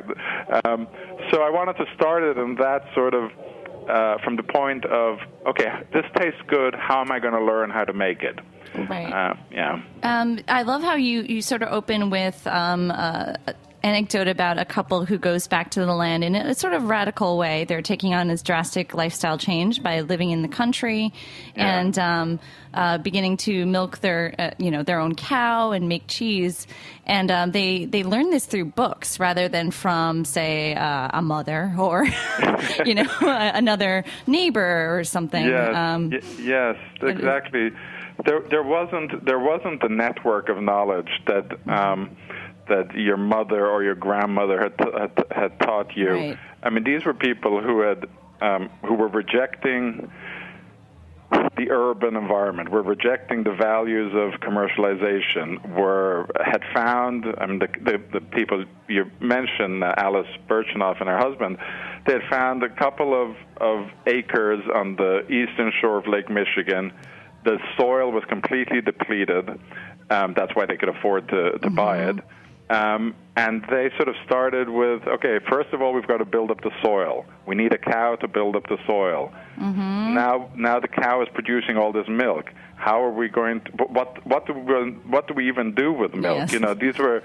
Um, 0.65 0.87
so 1.31 1.41
I 1.41 1.49
wanted 1.49 1.77
to 1.77 1.85
start 1.95 2.23
it 2.23 2.37
in 2.37 2.55
that 2.55 2.85
sort 2.93 3.13
of. 3.13 3.31
Uh, 3.83 4.15
from 4.23 4.37
the 4.37 4.43
point 4.43 4.85
of 4.85 5.17
okay, 5.45 5.67
this 5.91 6.05
tastes 6.15 6.39
good. 6.47 6.73
How 6.73 7.01
am 7.01 7.11
I 7.11 7.19
going 7.19 7.33
to 7.33 7.43
learn 7.43 7.69
how 7.69 7.83
to 7.83 7.91
make 7.91 8.23
it? 8.23 8.39
Right. 8.75 9.11
Uh, 9.11 9.35
yeah. 9.51 9.81
Um, 10.03 10.39
I 10.47 10.63
love 10.63 10.81
how 10.81 10.95
you, 10.95 11.21
you 11.21 11.41
sort 11.41 11.61
of 11.63 11.71
open 11.71 12.09
with 12.09 12.45
um, 12.47 12.91
uh, 12.91 13.33
anecdote 13.83 14.29
about 14.29 14.57
a 14.57 14.63
couple 14.65 15.03
who 15.05 15.17
goes 15.17 15.45
back 15.47 15.71
to 15.71 15.81
the 15.81 15.93
land 15.93 16.23
in 16.23 16.35
a 16.35 16.55
sort 16.55 16.73
of 16.73 16.83
radical 16.83 17.37
way. 17.37 17.65
They're 17.65 17.81
taking 17.81 18.13
on 18.13 18.29
this 18.29 18.41
drastic 18.41 18.93
lifestyle 18.93 19.37
change 19.37 19.83
by 19.83 19.99
living 20.01 20.31
in 20.31 20.41
the 20.41 20.47
country 20.47 21.11
Yeah. 21.55 21.79
and 21.81 21.99
um, 21.99 22.39
uh, 22.73 22.97
beginning 22.99 23.35
to 23.37 23.65
milk 23.65 23.99
their 23.99 24.33
uh, 24.39 24.51
you 24.57 24.71
know 24.71 24.83
their 24.83 24.99
own 25.01 25.15
cow 25.15 25.71
and 25.73 25.89
make 25.89 26.07
cheese. 26.07 26.65
And 27.05 27.29
um, 27.29 27.51
they 27.51 27.83
they 27.83 28.03
learn 28.03 28.29
this 28.29 28.45
through 28.45 28.65
books 28.71 29.19
rather 29.19 29.49
than 29.49 29.69
from 29.69 30.23
say 30.23 30.73
uh, 30.75 31.09
a 31.13 31.21
mother 31.21 31.75
or 31.77 32.05
you 32.85 32.95
know 32.95 33.05
another 33.21 34.05
neighbor 34.27 34.97
or 34.97 35.03
something. 35.03 35.45
Yes, 35.45 35.75
Um, 35.75 36.09
y- 36.09 36.21
yes, 36.41 36.75
exactly. 37.01 37.71
There, 38.25 38.41
there 38.41 38.63
wasn't 38.63 39.25
there 39.25 39.39
wasn't 39.39 39.83
a 39.83 39.89
network 39.89 40.49
of 40.49 40.61
knowledge 40.61 41.09
that 41.27 41.51
um, 41.67 42.15
that 42.69 42.93
your 42.95 43.17
mother 43.17 43.67
or 43.67 43.83
your 43.83 43.95
grandmother 43.95 44.61
had 44.61 44.73
had, 44.79 45.25
had 45.31 45.59
taught 45.59 45.95
you. 45.95 46.11
Right. 46.11 46.37
I 46.61 46.69
mean, 46.69 46.83
these 46.83 47.05
were 47.05 47.13
people 47.13 47.61
who 47.61 47.81
had 47.81 48.05
um, 48.41 48.69
who 48.85 48.93
were 48.93 49.07
rejecting 49.07 50.11
the 51.57 51.71
urban 51.71 52.15
environment. 52.15 52.69
We're 52.69 52.81
rejecting 52.81 53.43
the 53.43 53.53
values 53.53 54.13
of 54.13 54.39
commercialization. 54.41 55.75
Were 55.75 56.27
had 56.43 56.61
found. 56.73 57.25
I 57.37 57.45
mean, 57.45 57.59
the 57.59 57.67
the, 57.83 58.19
the 58.19 58.21
people 58.21 58.65
you 58.87 59.09
mentioned, 59.19 59.83
uh, 59.83 59.93
Alice 59.97 60.27
Birchenough 60.47 60.99
and 60.99 61.09
her 61.09 61.17
husband, 61.17 61.57
they 62.05 62.13
had 62.13 62.23
found 62.29 62.63
a 62.63 62.69
couple 62.69 63.13
of 63.19 63.35
of 63.57 63.89
acres 64.07 64.61
on 64.73 64.95
the 64.95 65.25
eastern 65.27 65.71
shore 65.81 65.97
of 65.97 66.07
Lake 66.07 66.29
Michigan. 66.29 66.91
The 67.43 67.59
soil 67.77 68.11
was 68.11 68.23
completely 68.25 68.81
depleted. 68.81 69.49
Um, 70.09 70.33
that's 70.35 70.55
why 70.55 70.65
they 70.65 70.77
could 70.77 70.89
afford 70.89 71.29
to 71.29 71.59
to 71.59 71.69
buy 71.69 72.09
it. 72.09 72.17
Um, 72.69 73.15
and 73.35 73.63
they 73.69 73.89
sort 73.97 74.07
of 74.07 74.15
started 74.25 74.69
with, 74.69 75.05
okay, 75.07 75.39
first 75.49 75.73
of 75.73 75.81
all, 75.81 75.93
we've 75.93 76.07
got 76.07 76.17
to 76.17 76.25
build 76.25 76.49
up 76.51 76.61
the 76.61 76.71
soil. 76.83 77.25
We 77.45 77.55
need 77.55 77.73
a 77.73 77.77
cow 77.77 78.15
to 78.17 78.27
build 78.27 78.55
up 78.55 78.67
the 78.67 78.77
soil. 78.87 79.33
Now, 80.13 80.49
now 80.55 80.79
the 80.79 80.87
cow 80.87 81.21
is 81.21 81.27
producing 81.33 81.77
all 81.77 81.91
this 81.91 82.07
milk. 82.07 82.51
How 82.75 83.03
are 83.03 83.11
we 83.11 83.29
going 83.29 83.61
to? 83.61 83.71
What 83.87 84.25
what 84.25 84.45
do 84.45 84.53
we, 84.53 84.73
what 85.09 85.27
do 85.27 85.33
we 85.33 85.47
even 85.47 85.73
do 85.73 85.91
with 85.91 86.13
milk? 86.15 86.37
Yes. 86.37 86.53
You 86.53 86.59
know, 86.59 86.73
these 86.73 86.97
were 86.97 87.23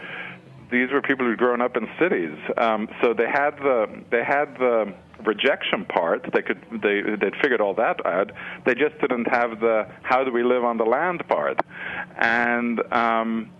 these 0.70 0.90
were 0.90 1.02
people 1.02 1.26
who'd 1.26 1.38
grown 1.38 1.60
up 1.60 1.76
in 1.76 1.88
cities, 1.98 2.37
um, 2.56 2.88
so 3.00 3.12
they 3.14 3.26
had 3.26 3.56
the 3.58 4.02
they 4.10 4.25
had 4.25 4.54
the 4.58 4.94
rejection 5.25 5.84
part. 5.84 6.28
They 6.32 6.42
could 6.42 6.64
they 6.82 7.02
they'd 7.02 7.37
figured 7.42 7.60
all 7.60 7.75
that 7.75 8.04
out. 8.06 8.32
They 8.64 8.75
just 8.75 8.98
didn't 9.00 9.26
have 9.26 9.60
the 9.60 9.88
how 10.02 10.25
do 10.25 10.32
we 10.32 10.42
live 10.42 10.64
on 10.64 10.78
the 10.78 10.84
land 10.84 11.26
part, 11.28 11.60
and. 12.18 12.80
Um, 12.92 13.50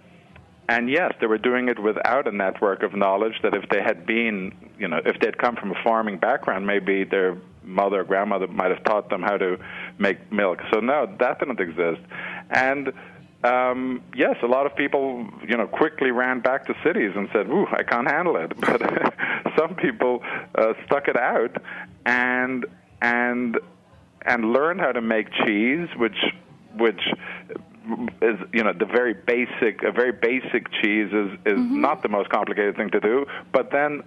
and 0.71 0.91
yes, 0.91 1.15
they 1.19 1.27
were 1.27 1.39
doing 1.39 1.71
it 1.71 1.79
without 1.79 2.29
a 2.29 2.31
network 2.31 2.83
of 2.83 2.95
knowledge 2.95 3.33
that 3.43 3.55
if 3.55 3.67
they 3.71 3.83
had 3.83 4.05
been, 4.05 4.55
you 4.79 4.87
know, 4.87 5.01
if 5.03 5.19
they'd 5.19 5.39
come 5.39 5.57
from 5.57 5.71
a 5.71 5.83
farming 5.83 6.19
background, 6.19 6.67
maybe 6.67 7.05
their 7.05 7.39
mother 7.63 8.01
or 8.01 8.05
grandmother 8.05 8.47
might 8.49 8.71
have 8.71 8.85
taught 8.85 9.09
them 9.09 9.23
how 9.23 9.39
to 9.39 9.57
make 9.99 10.31
milk. 10.31 10.59
So 10.71 10.81
no, 10.81 11.07
that 11.21 11.39
didn't 11.39 11.61
exist. 11.61 12.01
And 12.51 12.93
um, 13.45 14.03
yes, 14.17 14.37
a 14.43 14.47
lot 14.47 14.67
of 14.67 14.75
people, 14.75 15.27
you 15.47 15.57
know, 15.57 15.67
quickly 15.67 16.11
ran 16.11 16.41
back 16.41 16.67
to 16.67 16.75
cities 16.83 17.13
and 17.15 17.29
said, 17.33 17.47
"Ooh, 17.49 17.67
I 17.71 17.83
can't 17.85 18.11
handle 18.11 18.37
it." 18.37 18.53
But 18.61 18.83
some 19.59 19.75
people 19.77 20.23
uh, 20.55 20.75
stuck 20.87 21.09
it 21.09 21.17
out 21.17 21.57
and 22.05 22.67
and 23.01 23.59
and 24.27 24.53
learned 24.53 24.81
how 24.81 24.93
to 24.93 25.01
make 25.01 25.29
cheese, 25.45 25.89
which 25.97 26.19
which 26.75 27.01
is 28.21 28.39
you 28.53 28.65
know 28.65 28.73
the 28.73 28.87
very 28.87 29.15
basic 29.15 29.83
a 29.83 29.93
very 29.93 30.13
basic 30.13 30.71
cheese 30.83 31.13
is 31.13 31.31
is 31.47 31.59
not 31.59 32.03
the 32.03 32.09
most 32.09 32.31
complicated 32.31 32.77
thing 32.77 32.91
to 32.91 33.01
do, 33.01 33.25
but 33.53 33.71
then 33.71 34.03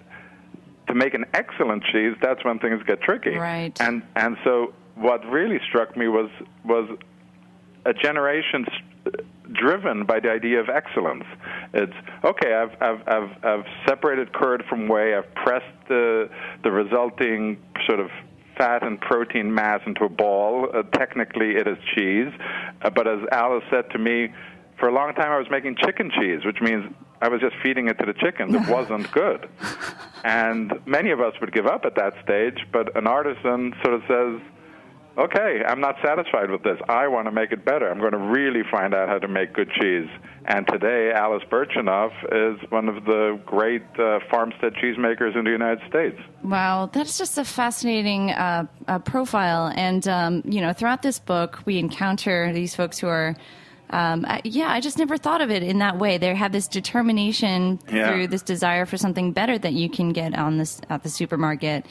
to 0.87 0.93
make 0.93 1.13
an 1.13 1.25
excellent 1.33 1.83
cheese, 1.85 2.15
that's 2.21 2.43
when 2.43 2.59
things 2.59 2.83
get 2.85 3.01
tricky. 3.01 3.37
Right. 3.37 3.79
And 3.79 4.03
and 4.15 4.35
so 4.43 4.73
what 4.95 5.25
really 5.25 5.59
struck 5.69 5.95
me 5.95 6.09
was 6.09 6.29
was 6.65 6.89
a 7.85 7.93
generation 7.93 8.65
driven 9.53 10.05
by 10.05 10.19
the 10.19 10.29
idea 10.29 10.59
of 10.59 10.69
excellence. 10.69 11.25
It's 11.73 11.93
okay. 12.23 12.53
I've 12.53 12.81
I've 12.81 13.07
I've, 13.07 13.43
I've 13.43 13.65
separated 13.87 14.33
curd 14.33 14.63
from 14.69 14.87
whey. 14.87 15.15
I've 15.15 15.33
pressed 15.35 15.87
the 15.87 16.29
the 16.63 16.71
resulting 16.71 17.57
sort 17.87 17.99
of 17.99 18.09
fat 18.57 18.83
and 18.83 18.99
protein 18.99 19.53
mass 19.53 19.81
into 19.85 20.03
a 20.03 20.09
ball. 20.09 20.69
Uh, 20.73 20.83
technically, 20.97 21.55
it 21.55 21.67
is 21.67 21.77
cheese, 21.95 22.31
uh, 22.81 22.89
but 22.89 23.07
as 23.07 23.19
Alice 23.31 23.63
said 23.71 23.89
to 23.91 23.97
me, 23.97 24.29
for 24.79 24.89
a 24.89 24.93
long 24.93 25.13
time 25.13 25.31
I 25.31 25.37
was 25.37 25.47
making 25.49 25.77
chicken 25.77 26.11
cheese, 26.19 26.45
which 26.45 26.61
means 26.61 26.93
I 27.21 27.29
was 27.29 27.39
just 27.39 27.55
feeding 27.63 27.87
it 27.87 27.97
to 27.99 28.05
the 28.05 28.13
chickens. 28.13 28.53
It 28.53 28.67
wasn't 28.67 29.09
good. 29.11 29.47
And 30.23 30.73
many 30.85 31.11
of 31.11 31.21
us 31.21 31.33
would 31.39 31.53
give 31.53 31.67
up 31.67 31.85
at 31.85 31.95
that 31.95 32.13
stage, 32.23 32.65
but 32.73 32.95
an 32.97 33.07
artisan 33.07 33.73
sort 33.83 33.95
of 33.95 34.01
says, 34.07 34.41
okay, 35.17 35.61
I'm 35.67 35.79
not 35.79 35.95
satisfied 36.03 36.49
with 36.49 36.63
this. 36.63 36.77
I 36.89 37.07
want 37.07 37.25
to 37.27 37.31
make 37.31 37.51
it 37.51 37.65
better. 37.65 37.89
I'm 37.89 37.99
going 37.99 38.13
to 38.13 38.17
really 38.17 38.63
find 38.69 38.93
out 38.93 39.09
how 39.09 39.19
to 39.19 39.27
make 39.27 39.53
good 39.53 39.69
cheese. 39.79 40.07
And 40.45 40.67
today, 40.67 41.11
Alice 41.13 41.43
Birchenough 41.51 42.11
is 42.31 42.71
one 42.71 42.89
of 42.89 43.05
the 43.05 43.39
great 43.45 43.83
uh, 43.99 44.19
farmstead 44.31 44.73
cheesemakers 44.73 45.37
in 45.37 45.43
the 45.45 45.51
United 45.51 45.87
States. 45.87 46.19
Wow, 46.43 46.89
that's 46.91 47.17
just 47.17 47.37
a 47.37 47.45
fascinating 47.45 48.31
uh, 48.31 48.65
uh, 48.87 48.99
profile. 48.99 49.71
And, 49.75 50.07
um, 50.07 50.41
you 50.45 50.61
know, 50.61 50.73
throughout 50.73 51.01
this 51.03 51.19
book, 51.19 51.59
we 51.65 51.77
encounter 51.77 52.51
these 52.53 52.75
folks 52.75 52.97
who 52.99 53.07
are. 53.07 53.35
Um, 53.93 54.23
I, 54.25 54.39
yeah, 54.45 54.69
I 54.71 54.79
just 54.79 54.97
never 54.97 55.17
thought 55.17 55.41
of 55.41 55.51
it 55.51 55.63
in 55.63 55.79
that 55.79 55.97
way. 55.99 56.17
They 56.17 56.33
have 56.33 56.53
this 56.53 56.69
determination 56.69 57.77
Yeah. 57.91 58.07
through 58.07 58.27
this 58.27 58.41
desire 58.41 58.85
for 58.85 58.95
something 58.95 59.33
better 59.33 59.57
that 59.57 59.73
you 59.73 59.89
can 59.89 60.13
get 60.13 60.33
on 60.33 60.57
this 60.57 60.79
at 60.89 61.03
the 61.03 61.09
supermarket, 61.09 61.85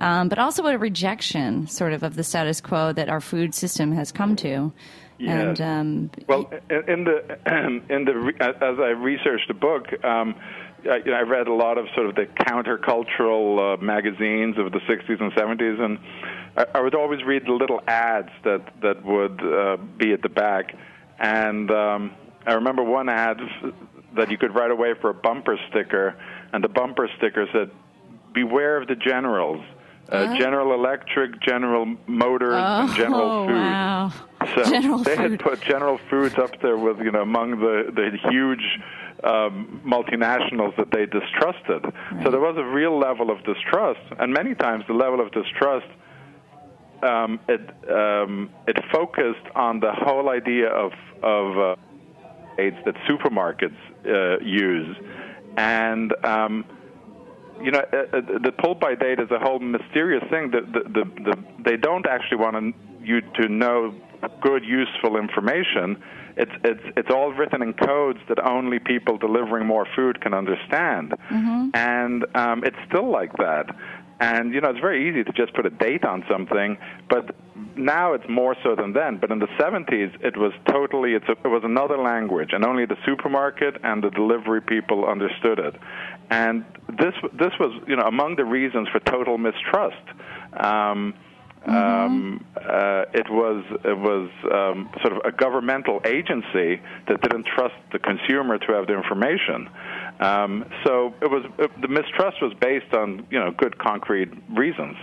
um, 0.00 0.28
but 0.28 0.38
also 0.38 0.66
a 0.66 0.78
rejection, 0.78 1.66
sort 1.68 1.92
of, 1.92 2.02
of 2.02 2.16
the 2.16 2.24
status 2.24 2.60
quo 2.60 2.92
that 2.92 3.08
our 3.08 3.20
food 3.20 3.54
system 3.54 3.92
has 3.92 4.10
come 4.10 4.34
to. 4.36 4.72
And 5.20 5.60
um, 5.60 6.10
Well, 6.26 6.50
in 6.70 6.82
in 6.88 7.04
the 7.04 7.82
in 7.90 8.04
the 8.06 8.32
as 8.40 8.78
I 8.78 8.90
researched 8.90 9.48
the 9.48 9.54
book, 9.54 9.92
um, 10.02 10.34
I, 10.90 10.96
you 10.96 11.10
know, 11.10 11.18
I 11.18 11.22
read 11.22 11.46
a 11.46 11.52
lot 11.52 11.76
of 11.76 11.86
sort 11.94 12.06
of 12.06 12.14
the 12.14 12.24
countercultural 12.26 13.74
uh, 13.74 13.82
magazines 13.82 14.56
of 14.58 14.72
the 14.72 14.78
60s 14.80 15.20
and 15.20 15.32
70s, 15.32 15.80
and 15.80 15.98
I, 16.56 16.78
I 16.78 16.80
would 16.80 16.94
always 16.94 17.22
read 17.22 17.44
the 17.46 17.52
little 17.52 17.80
ads 17.86 18.30
that 18.44 18.64
that 18.80 19.04
would 19.04 19.40
uh, 19.42 19.76
be 19.98 20.12
at 20.12 20.22
the 20.22 20.30
back. 20.30 20.74
And 21.18 21.70
um, 21.70 22.12
I 22.46 22.54
remember 22.54 22.82
one 22.82 23.10
ad 23.10 23.38
that 24.16 24.30
you 24.30 24.38
could 24.38 24.54
write 24.54 24.70
away 24.70 24.94
for 25.00 25.10
a 25.10 25.14
bumper 25.14 25.58
sticker, 25.68 26.16
and 26.54 26.64
the 26.64 26.68
bumper 26.68 27.10
sticker 27.18 27.46
said, 27.52 27.70
"Beware 28.32 28.80
of 28.80 28.88
the 28.88 28.96
generals." 28.96 29.62
Uh, 30.10 30.36
General 30.36 30.74
Electric, 30.74 31.40
General 31.40 31.96
Motors, 32.06 32.54
and 32.56 32.94
General 32.96 33.22
oh, 33.22 33.46
Foods. 33.46 33.54
wow. 33.54 34.12
So 34.54 34.70
General 34.70 34.98
they 34.98 35.16
Food. 35.16 35.30
had 35.30 35.40
put 35.40 35.60
General 35.60 35.98
Foods 36.10 36.34
up 36.36 36.60
there 36.60 36.76
with 36.76 36.98
you 36.98 37.12
know 37.12 37.22
among 37.22 37.60
the 37.60 37.92
the 37.94 38.18
huge 38.30 38.80
um, 39.22 39.80
multinationals 39.86 40.76
that 40.76 40.90
they 40.90 41.06
distrusted. 41.06 41.92
So 42.24 42.30
there 42.30 42.40
was 42.40 42.56
a 42.56 42.64
real 42.64 42.98
level 42.98 43.30
of 43.30 43.44
distrust, 43.44 44.00
and 44.18 44.32
many 44.32 44.54
times 44.54 44.84
the 44.88 44.94
level 44.94 45.20
of 45.20 45.30
distrust 45.32 45.86
um, 47.02 47.40
it 47.48 47.60
um, 47.90 48.50
it 48.66 48.76
focused 48.92 49.46
on 49.54 49.80
the 49.80 49.92
whole 49.92 50.28
idea 50.28 50.68
of 50.68 50.92
of 51.22 51.58
uh, 51.58 51.76
aids 52.58 52.76
that 52.84 52.94
supermarkets 53.08 53.76
uh, 54.06 54.42
use, 54.44 54.96
and 55.56 56.12
um, 56.24 56.64
you 57.62 57.70
know 57.70 57.82
uh, 57.92 57.96
uh, 57.96 58.20
the 58.42 58.52
pull 58.52 58.74
by 58.74 58.94
date 58.94 59.20
is 59.20 59.30
a 59.30 59.38
whole 59.38 59.58
mysterious 59.58 60.22
thing. 60.30 60.50
That 60.50 60.72
the, 60.72 60.80
the, 60.80 61.04
the, 61.22 61.44
they 61.64 61.76
don't 61.76 62.06
actually 62.06 62.38
want 62.38 62.74
you 63.02 63.20
to 63.20 63.48
know 63.48 63.94
good, 64.40 64.64
useful 64.64 65.16
information. 65.16 66.02
It's 66.36 66.52
it's 66.64 66.82
it's 66.96 67.10
all 67.10 67.32
written 67.32 67.62
in 67.62 67.74
codes 67.74 68.20
that 68.28 68.38
only 68.44 68.78
people 68.78 69.18
delivering 69.18 69.66
more 69.66 69.86
food 69.96 70.20
can 70.20 70.32
understand, 70.34 71.14
and 71.74 72.24
um, 72.34 72.64
it's 72.64 72.78
still 72.88 73.10
like 73.10 73.32
that. 73.38 73.74
And 74.20 74.52
you 74.52 74.60
know, 74.60 74.70
it's 74.70 74.80
very 74.80 75.08
easy 75.08 75.24
to 75.24 75.32
just 75.32 75.54
put 75.54 75.66
a 75.66 75.70
date 75.70 76.04
on 76.04 76.24
something, 76.30 76.76
but 77.08 77.34
now 77.80 78.12
it's 78.12 78.28
more 78.28 78.54
so 78.62 78.74
than 78.76 78.92
then. 78.92 79.18
But 79.18 79.30
in 79.30 79.38
the 79.38 79.48
70s, 79.58 80.24
it 80.24 80.36
was 80.36 80.52
totally 80.68 81.14
it's 81.14 81.28
a, 81.28 81.32
it 81.32 81.48
was 81.48 81.62
another 81.64 81.98
language, 81.98 82.50
and 82.52 82.64
only 82.64 82.86
the 82.86 82.96
supermarket 83.04 83.76
and 83.82 84.02
the 84.02 84.10
delivery 84.10 84.60
people 84.60 85.06
understood 85.06 85.58
it. 85.58 85.74
And 86.30 86.64
this 86.88 87.14
this 87.32 87.52
was 87.58 87.82
you 87.86 87.96
know 87.96 88.04
among 88.04 88.36
the 88.36 88.44
reasons 88.44 88.88
for 88.88 89.00
total 89.00 89.38
mistrust. 89.38 90.04
Um, 90.52 91.14
Mm-hmm. 91.60 91.76
um, 91.76 92.44
uh, 92.56 93.04
it 93.12 93.28
was 93.28 93.62
it 93.84 93.98
was 93.98 94.30
um, 94.50 94.88
sort 95.02 95.12
of 95.12 95.26
a 95.26 95.30
governmental 95.30 96.00
agency 96.06 96.80
that 97.06 97.20
didn't 97.20 97.46
trust 97.54 97.74
the 97.92 97.98
consumer 97.98 98.56
to 98.56 98.72
have 98.72 98.86
the 98.86 98.96
information. 98.96 99.68
Um, 100.20 100.66
so 100.84 101.14
it 101.22 101.30
was 101.30 101.44
it, 101.58 101.70
the 101.80 101.88
mistrust 101.88 102.42
was 102.42 102.52
based 102.60 102.92
on 102.92 103.26
you 103.30 103.38
know 103.38 103.50
good 103.50 103.78
concrete 103.78 104.30
reasons. 104.50 104.96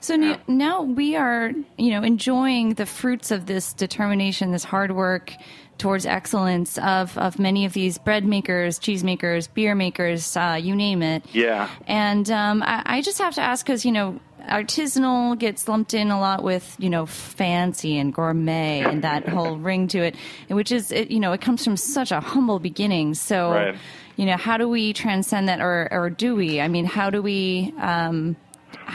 So 0.00 0.16
now, 0.16 0.38
now 0.48 0.82
we 0.82 1.14
are, 1.14 1.52
you 1.76 1.90
know, 1.90 2.02
enjoying 2.02 2.74
the 2.74 2.86
fruits 2.86 3.30
of 3.30 3.46
this 3.46 3.74
determination, 3.74 4.50
this 4.52 4.64
hard 4.64 4.92
work 4.92 5.34
towards 5.76 6.06
excellence 6.06 6.76
of, 6.78 7.16
of 7.16 7.38
many 7.38 7.64
of 7.64 7.72
these 7.72 7.98
bread 7.98 8.24
makers, 8.24 8.78
cheese 8.78 9.04
makers, 9.04 9.46
beer 9.46 9.74
makers, 9.74 10.36
uh, 10.36 10.58
you 10.60 10.74
name 10.74 11.02
it. 11.02 11.24
Yeah. 11.32 11.70
And 11.86 12.30
um, 12.30 12.62
I, 12.62 12.82
I 12.84 13.00
just 13.00 13.18
have 13.18 13.34
to 13.34 13.40
ask 13.40 13.64
because, 13.64 13.84
you 13.84 13.92
know, 13.92 14.20
artisanal 14.46 15.38
gets 15.38 15.68
lumped 15.68 15.94
in 15.94 16.10
a 16.10 16.20
lot 16.20 16.42
with, 16.42 16.76
you 16.78 16.90
know, 16.90 17.06
fancy 17.06 17.98
and 17.98 18.12
gourmet 18.12 18.80
and 18.80 19.02
that 19.02 19.28
whole 19.28 19.56
ring 19.58 19.88
to 19.88 19.98
it, 20.00 20.16
which 20.48 20.72
is, 20.72 20.92
it, 20.92 21.10
you 21.10 21.20
know, 21.20 21.32
it 21.32 21.40
comes 21.40 21.64
from 21.64 21.76
such 21.76 22.12
a 22.12 22.20
humble 22.20 22.58
beginning. 22.58 23.14
So, 23.14 23.50
Right. 23.52 23.74
you 24.16 24.26
know, 24.26 24.36
how 24.36 24.56
do 24.56 24.68
we 24.68 24.92
transcend 24.92 25.48
that 25.48 25.60
or, 25.60 25.88
or 25.90 26.10
do 26.10 26.34
we? 26.36 26.60
I 26.60 26.68
mean, 26.68 26.84
how 26.84 27.10
do 27.10 27.22
we 27.22 27.72
um, 27.78 28.36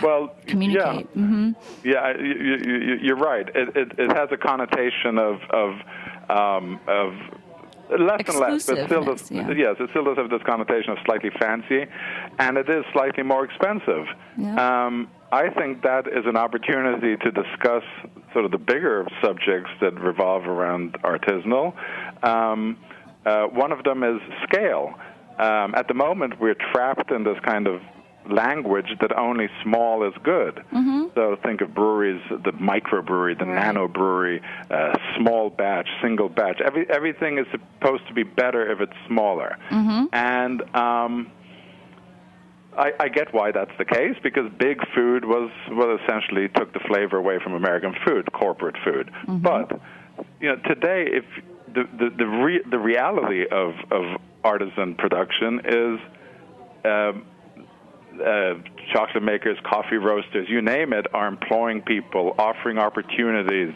Well, 0.01 0.33
communicate? 0.47 1.07
Yeah, 1.15 1.21
hmm 1.21 1.51
yeah 1.83 2.17
you, 2.17 2.25
you, 2.33 2.55
you- 2.65 2.99
you're 3.01 3.15
right. 3.17 3.47
It, 3.53 3.75
it, 3.75 3.99
it 3.99 4.11
has 4.15 4.29
a 4.31 4.37
connotation 4.37 5.17
of 5.17 5.39
of 5.51 5.73
um, 6.29 6.79
of 6.87 7.13
less 7.99 8.21
and 8.27 8.39
less, 8.39 8.65
but 8.65 8.85
still 8.85 9.03
does. 9.03 9.29
Yeah. 9.29 9.51
Yes, 9.51 9.75
it 9.79 9.89
still 9.91 10.05
does 10.05 10.17
have 10.17 10.29
this 10.29 10.41
connotation 10.45 10.91
of 10.91 10.97
slightly 11.05 11.29
fancy, 11.37 11.85
and 12.39 12.57
it 12.57 12.69
is 12.69 12.85
slightly 12.93 13.23
more 13.23 13.43
expensive. 13.43 14.05
Yeah. 14.37 14.55
Um, 14.85 15.09
I 15.33 15.49
think 15.49 15.81
that 15.81 16.05
is 16.07 16.25
an 16.27 16.37
opportunity 16.37 17.17
to 17.17 17.31
discuss 17.31 17.83
sort 18.33 18.45
of 18.45 18.51
the 18.51 18.59
bigger 18.59 19.07
subjects 19.23 19.71
that 19.81 19.99
revolve 19.99 20.45
around 20.45 20.93
artisanal. 21.01 21.73
Um, 22.23 22.77
uh, 23.25 23.45
one 23.47 23.71
of 23.71 23.83
them 23.83 24.03
is 24.03 24.21
scale. 24.43 24.93
Um, 25.39 25.73
at 25.73 25.87
the 25.87 25.95
moment, 25.95 26.39
we're 26.39 26.53
trapped 26.71 27.09
in 27.09 27.23
this 27.23 27.39
kind 27.43 27.65
of 27.65 27.81
language 28.29 28.89
that 29.01 29.11
only 29.17 29.49
small 29.63 30.07
is 30.07 30.13
good. 30.23 30.55
Mm-hmm. 30.71 31.05
So 31.15 31.35
think 31.43 31.61
of 31.61 31.73
breweries, 31.73 32.21
the 32.29 32.51
microbrewery, 32.51 33.37
the 33.37 33.45
Right. 33.45 33.65
nano 33.65 33.87
brewery, 33.87 34.39
uh, 34.69 34.93
small 35.17 35.49
batch, 35.49 35.89
single 36.01 36.29
batch. 36.29 36.61
Every, 36.61 36.87
everything 36.91 37.39
is 37.39 37.47
supposed 37.51 38.07
to 38.07 38.13
be 38.13 38.23
better 38.23 38.71
if 38.71 38.79
it's 38.81 38.93
smaller. 39.07 39.57
Mm-hmm. 39.71 40.05
And 40.13 40.75
um, 40.75 41.31
I, 42.77 42.91
I 42.99 43.09
get 43.09 43.33
why 43.33 43.51
that's 43.51 43.71
the 43.77 43.85
case 43.85 44.15
because 44.23 44.51
big 44.57 44.79
food 44.95 45.25
was 45.25 45.51
well 45.71 45.97
essentially 46.03 46.49
took 46.49 46.73
the 46.73 46.79
flavor 46.87 47.17
away 47.17 47.39
from 47.43 47.53
American 47.53 47.95
food, 48.05 48.31
corporate 48.33 48.75
food. 48.83 49.11
But 49.27 49.79
you 50.39 50.49
know 50.49 50.55
today, 50.67 51.07
if 51.11 51.25
the 51.67 51.83
the 51.97 52.09
the, 52.17 52.27
re, 52.27 52.61
the 52.69 52.79
reality 52.79 53.45
of 53.49 53.73
of 53.91 54.21
artisan 54.43 54.95
production 54.95 55.61
is. 55.65 55.99
Um, 56.85 57.25
uh, 58.13 58.53
chocolate 58.93 59.23
makers, 59.23 59.57
coffee 59.63 59.97
roasters, 59.97 60.47
you 60.47 60.61
name 60.61 60.93
it, 60.93 61.07
are 61.15 61.27
employing 61.27 61.81
people, 61.81 62.35
offering 62.37 62.77
opportunities, 62.77 63.73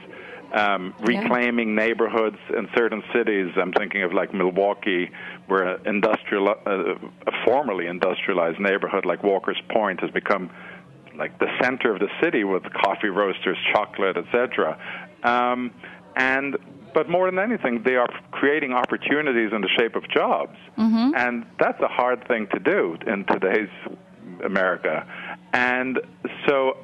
um, 0.54 0.94
Yeah. 1.00 1.22
reclaiming 1.22 1.76
neighborhoods 1.76 2.38
in 2.56 2.70
certain 2.76 3.04
cities. 3.14 3.52
I'm 3.58 3.74
thinking 3.74 4.04
of 4.04 4.14
like 4.14 4.34
Milwaukee, 4.34 5.12
where 5.48 5.76
industrial, 5.86 6.50
uh, 6.50 6.56
a 6.66 7.32
formerly 7.46 7.88
industrialized 7.88 8.60
neighborhood 8.60 9.06
like 9.06 9.24
Walker's 9.24 9.62
Point 9.70 10.02
has 10.02 10.12
become 10.12 10.50
like 11.16 11.38
the 11.40 11.50
center 11.62 11.92
of 11.92 12.00
the 12.00 12.10
city 12.22 12.44
with 12.44 12.64
coffee 12.74 13.10
roasters, 13.10 13.58
chocolate, 13.74 14.18
etc. 14.18 14.78
Um, 15.24 15.72
and 16.16 16.58
but 16.94 17.10
more 17.10 17.30
than 17.30 17.38
anything, 17.40 17.84
they 17.84 17.96
are 17.96 18.08
creating 18.32 18.74
opportunities 18.74 19.52
in 19.54 19.62
the 19.62 19.70
shape 19.78 19.96
of 19.96 20.08
jobs, 20.10 20.58
and 21.16 21.46
that's 21.60 21.80
a 21.82 21.88
hard 21.88 22.28
thing 22.28 22.48
to 22.54 22.60
do 22.60 22.98
in 23.06 23.24
today's 23.26 23.70
America. 24.44 25.06
And 25.54 26.00
so 26.48 26.78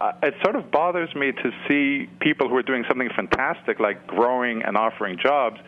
uh, 0.00 0.12
it 0.22 0.34
sort 0.42 0.56
of 0.56 0.70
bothers 0.70 1.14
me 1.14 1.32
to 1.32 1.50
see 1.68 2.08
people 2.20 2.48
who 2.48 2.56
are 2.56 2.62
doing 2.62 2.84
something 2.88 3.10
fantastic, 3.14 3.78
like 3.80 4.06
growing 4.06 4.62
and 4.62 4.76
offering 4.76 5.18
jobs, 5.18 5.60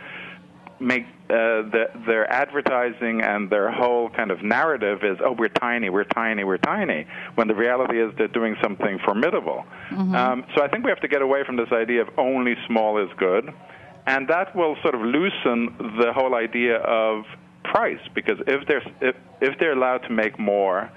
make 0.80 1.04
uh, 1.30 1.62
the, 1.70 1.84
their 2.06 2.30
advertising 2.32 3.22
and 3.22 3.48
their 3.48 3.70
whole 3.70 4.08
kind 4.10 4.30
of 4.30 4.42
narrative 4.42 5.04
is, 5.04 5.18
oh, 5.24 5.32
we're 5.32 5.48
tiny, 5.48 5.88
we're 5.90 6.04
tiny, 6.04 6.44
we're 6.44 6.56
tiny, 6.58 7.06
when 7.36 7.46
the 7.46 7.54
reality 7.54 8.02
is 8.02 8.12
they're 8.18 8.26
doing 8.28 8.56
something 8.60 8.98
formidable. 9.04 9.64
Um, 10.16 10.44
so 10.56 10.62
I 10.62 10.68
think 10.68 10.84
we 10.84 10.90
have 10.90 11.00
to 11.00 11.08
get 11.08 11.22
away 11.22 11.44
from 11.44 11.56
this 11.56 11.70
idea 11.70 12.02
of 12.02 12.08
only 12.18 12.56
small 12.66 12.98
is 12.98 13.10
good, 13.16 13.52
and 14.06 14.26
that 14.28 14.56
will 14.56 14.76
sort 14.82 14.94
of 14.94 15.02
loosen 15.02 15.76
the 16.00 16.12
whole 16.12 16.34
idea 16.34 16.78
of 16.78 17.24
price, 17.62 18.00
because 18.14 18.38
if 18.48 18.66
they're 18.66 18.82
if, 19.00 19.14
if 19.40 19.58
they're 19.60 19.72
allowed 19.72 19.98
to 19.98 20.10
make 20.10 20.38
more, 20.38 20.90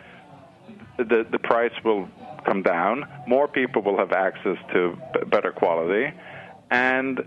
the 0.98 1.26
the 1.30 1.40
price 1.40 1.74
will 1.84 2.08
come 2.46 2.62
down. 2.62 3.06
More 3.28 3.48
people 3.48 3.82
will 3.82 3.98
have 3.98 4.12
access 4.12 4.58
to 4.74 4.98
b- 5.14 5.26
better 5.28 5.52
quality, 5.52 6.14
and 6.72 7.20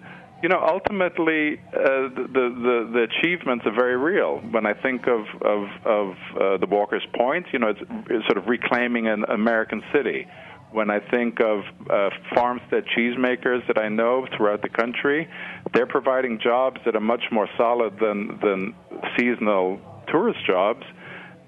you 0.43 0.49
know 0.49 0.61
ultimately 0.61 1.61
uh, 1.73 2.09
the, 2.15 2.27
the 2.33 2.91
the 2.93 3.07
achievements 3.11 3.67
are 3.67 3.75
very 3.75 3.97
real. 3.97 4.39
When 4.39 4.67
I 4.67 4.75
think 4.75 5.07
of 5.07 5.27
of 5.43 5.69
of 5.85 6.15
uh, 6.41 6.57
the 6.59 6.67
Walker's 6.69 7.07
Point, 7.15 7.47
you 7.53 7.59
know, 7.59 7.69
it's, 7.69 7.81
it's 8.09 8.27
sort 8.27 8.39
of 8.39 8.47
reclaiming 8.47 9.09
an 9.09 9.25
American 9.29 9.83
city. 9.93 10.27
When 10.71 10.91
I 10.91 11.01
think 11.01 11.41
of 11.41 11.61
uh, 11.91 12.11
farmstead 12.35 12.85
cheesemakers 12.95 13.67
that 13.69 13.79
I 13.79 13.89
know 13.89 14.27
throughout 14.37 14.61
the 14.61 14.69
country, 14.69 15.27
they're 15.73 15.87
providing 15.87 16.39
jobs 16.39 16.79
that 16.85 16.95
are 16.95 17.01
much 17.01 17.25
more 17.33 17.49
solid 17.57 17.99
than 17.99 18.39
than 18.43 18.75
seasonal 19.17 19.81
tourist 20.09 20.41
jobs. 20.47 20.85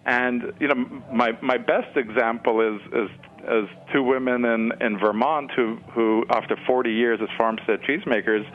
And 0.07 0.53
you 0.61 0.69
know, 0.69 1.03
my 1.13 1.37
my 1.43 1.59
best 1.59 1.97
example 1.97 2.61
is 2.61 2.81
is, 2.93 3.11
is 3.49 3.69
two 3.93 4.03
women 4.03 4.45
in, 4.45 4.73
in 4.81 4.99
Vermont 4.99 5.51
who 5.53 5.77
who 5.93 6.25
after 6.31 6.57
40 6.67 6.91
years 6.93 7.21
as 7.23 7.29
farmstead 7.37 7.83
cheesemakers 7.83 8.47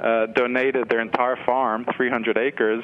uh, 0.00 0.26
donated 0.26 0.88
their 0.88 1.00
entire 1.00 1.36
farm, 1.44 1.86
300 1.96 2.36
acres, 2.38 2.82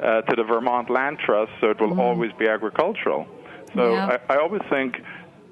uh, 0.00 0.22
to 0.22 0.36
the 0.36 0.42
Vermont 0.42 0.90
Land 0.90 1.18
Trust, 1.18 1.52
so 1.60 1.70
it 1.70 1.80
will 1.80 2.00
always 2.00 2.32
be 2.38 2.48
agricultural. 2.48 3.26
So 3.74 3.94
Yeah. 3.94 4.18
I, 4.28 4.34
I 4.34 4.36
always 4.38 4.62
think, 4.70 5.00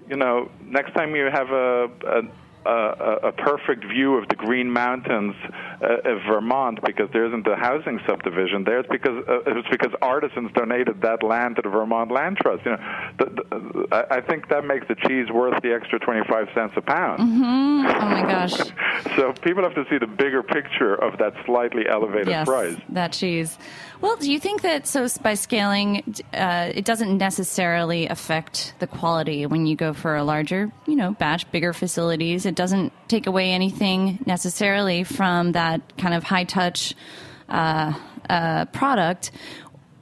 you 0.09 0.17
know, 0.17 0.51
next 0.65 0.95
time 0.95 1.15
you 1.15 1.27
have 1.27 1.51
a, 1.51 1.91
a 2.07 2.23
a, 2.67 3.29
a 3.29 3.33
perfect 3.33 3.85
view 3.85 4.15
of 4.17 4.29
the 4.29 4.37
Green 4.37 4.71
Mountains 4.71 5.35
uh, 5.83 6.11
of 6.11 6.23
Vermont 6.29 6.81
because 6.85 7.09
there 7.13 7.27
isn't 7.27 7.47
a 7.47 7.57
housing 7.57 8.01
subdivision 8.07 8.65
there. 8.65 8.81
It's 8.81 8.89
because 8.89 9.25
uh, 9.29 9.41
it's 9.47 9.69
because 9.71 9.93
artisans 10.03 10.51
donated 10.55 11.01
that 11.03 11.23
land 11.23 11.57
to 11.57 11.63
the 11.63 11.69
Vermont 11.69 12.11
Land 12.11 12.39
Trust. 12.39 12.65
You 12.65 12.73
know, 12.73 13.11
the, 13.19 13.25
the, 13.27 14.07
I 14.11 14.21
think 14.21 14.49
that 14.49 14.65
makes 14.65 14.87
the 14.89 14.95
cheese 15.07 15.31
worth 15.31 15.61
the 15.63 15.73
extra 15.75 15.99
twenty-five 15.99 16.49
cents 16.55 16.75
a 16.77 16.81
pound. 16.81 17.21
mhm 17.21 17.85
Oh 17.87 18.09
my 18.09 18.23
gosh. 18.23 18.55
So 19.17 19.33
people 19.43 19.63
have 19.65 19.75
to 19.75 19.85
see 19.91 19.99
the 19.99 20.07
bigger 20.07 20.43
picture 20.43 20.95
of 20.95 21.19
that 21.19 21.35
slightly 21.47 21.83
elevated 21.89 22.29
yes, 22.29 22.47
price. 22.47 22.77
that 22.91 23.13
cheese. 23.13 23.59
Well, 24.05 24.17
do 24.17 24.31
you 24.31 24.39
think 24.39 24.61
that 24.61 24.87
so 24.87 25.09
by 25.23 25.33
scaling, 25.33 26.17
uh, 26.35 26.71
it 26.75 26.85
doesn't 26.85 27.17
necessarily 27.17 28.07
affect 28.07 28.75
the 28.79 28.87
quality 28.87 29.47
when 29.47 29.65
you 29.65 29.77
go 29.77 29.95
for 29.95 30.15
a 30.15 30.23
larger, 30.23 30.71
you 30.87 30.95
know, 30.95 31.13
batch, 31.13 31.51
bigger 31.51 31.73
facilities? 31.73 32.45
It 32.45 32.55
doesn't 32.55 32.93
take 33.09 33.27
away 33.27 33.53
anything 33.53 34.23
necessarily 34.27 35.05
from 35.05 35.53
that 35.53 35.97
kind 35.97 36.13
of 36.13 36.23
high 36.23 36.45
touch 36.45 36.95
uh, 37.49 37.95
uh, 38.29 38.67
product. 38.67 39.31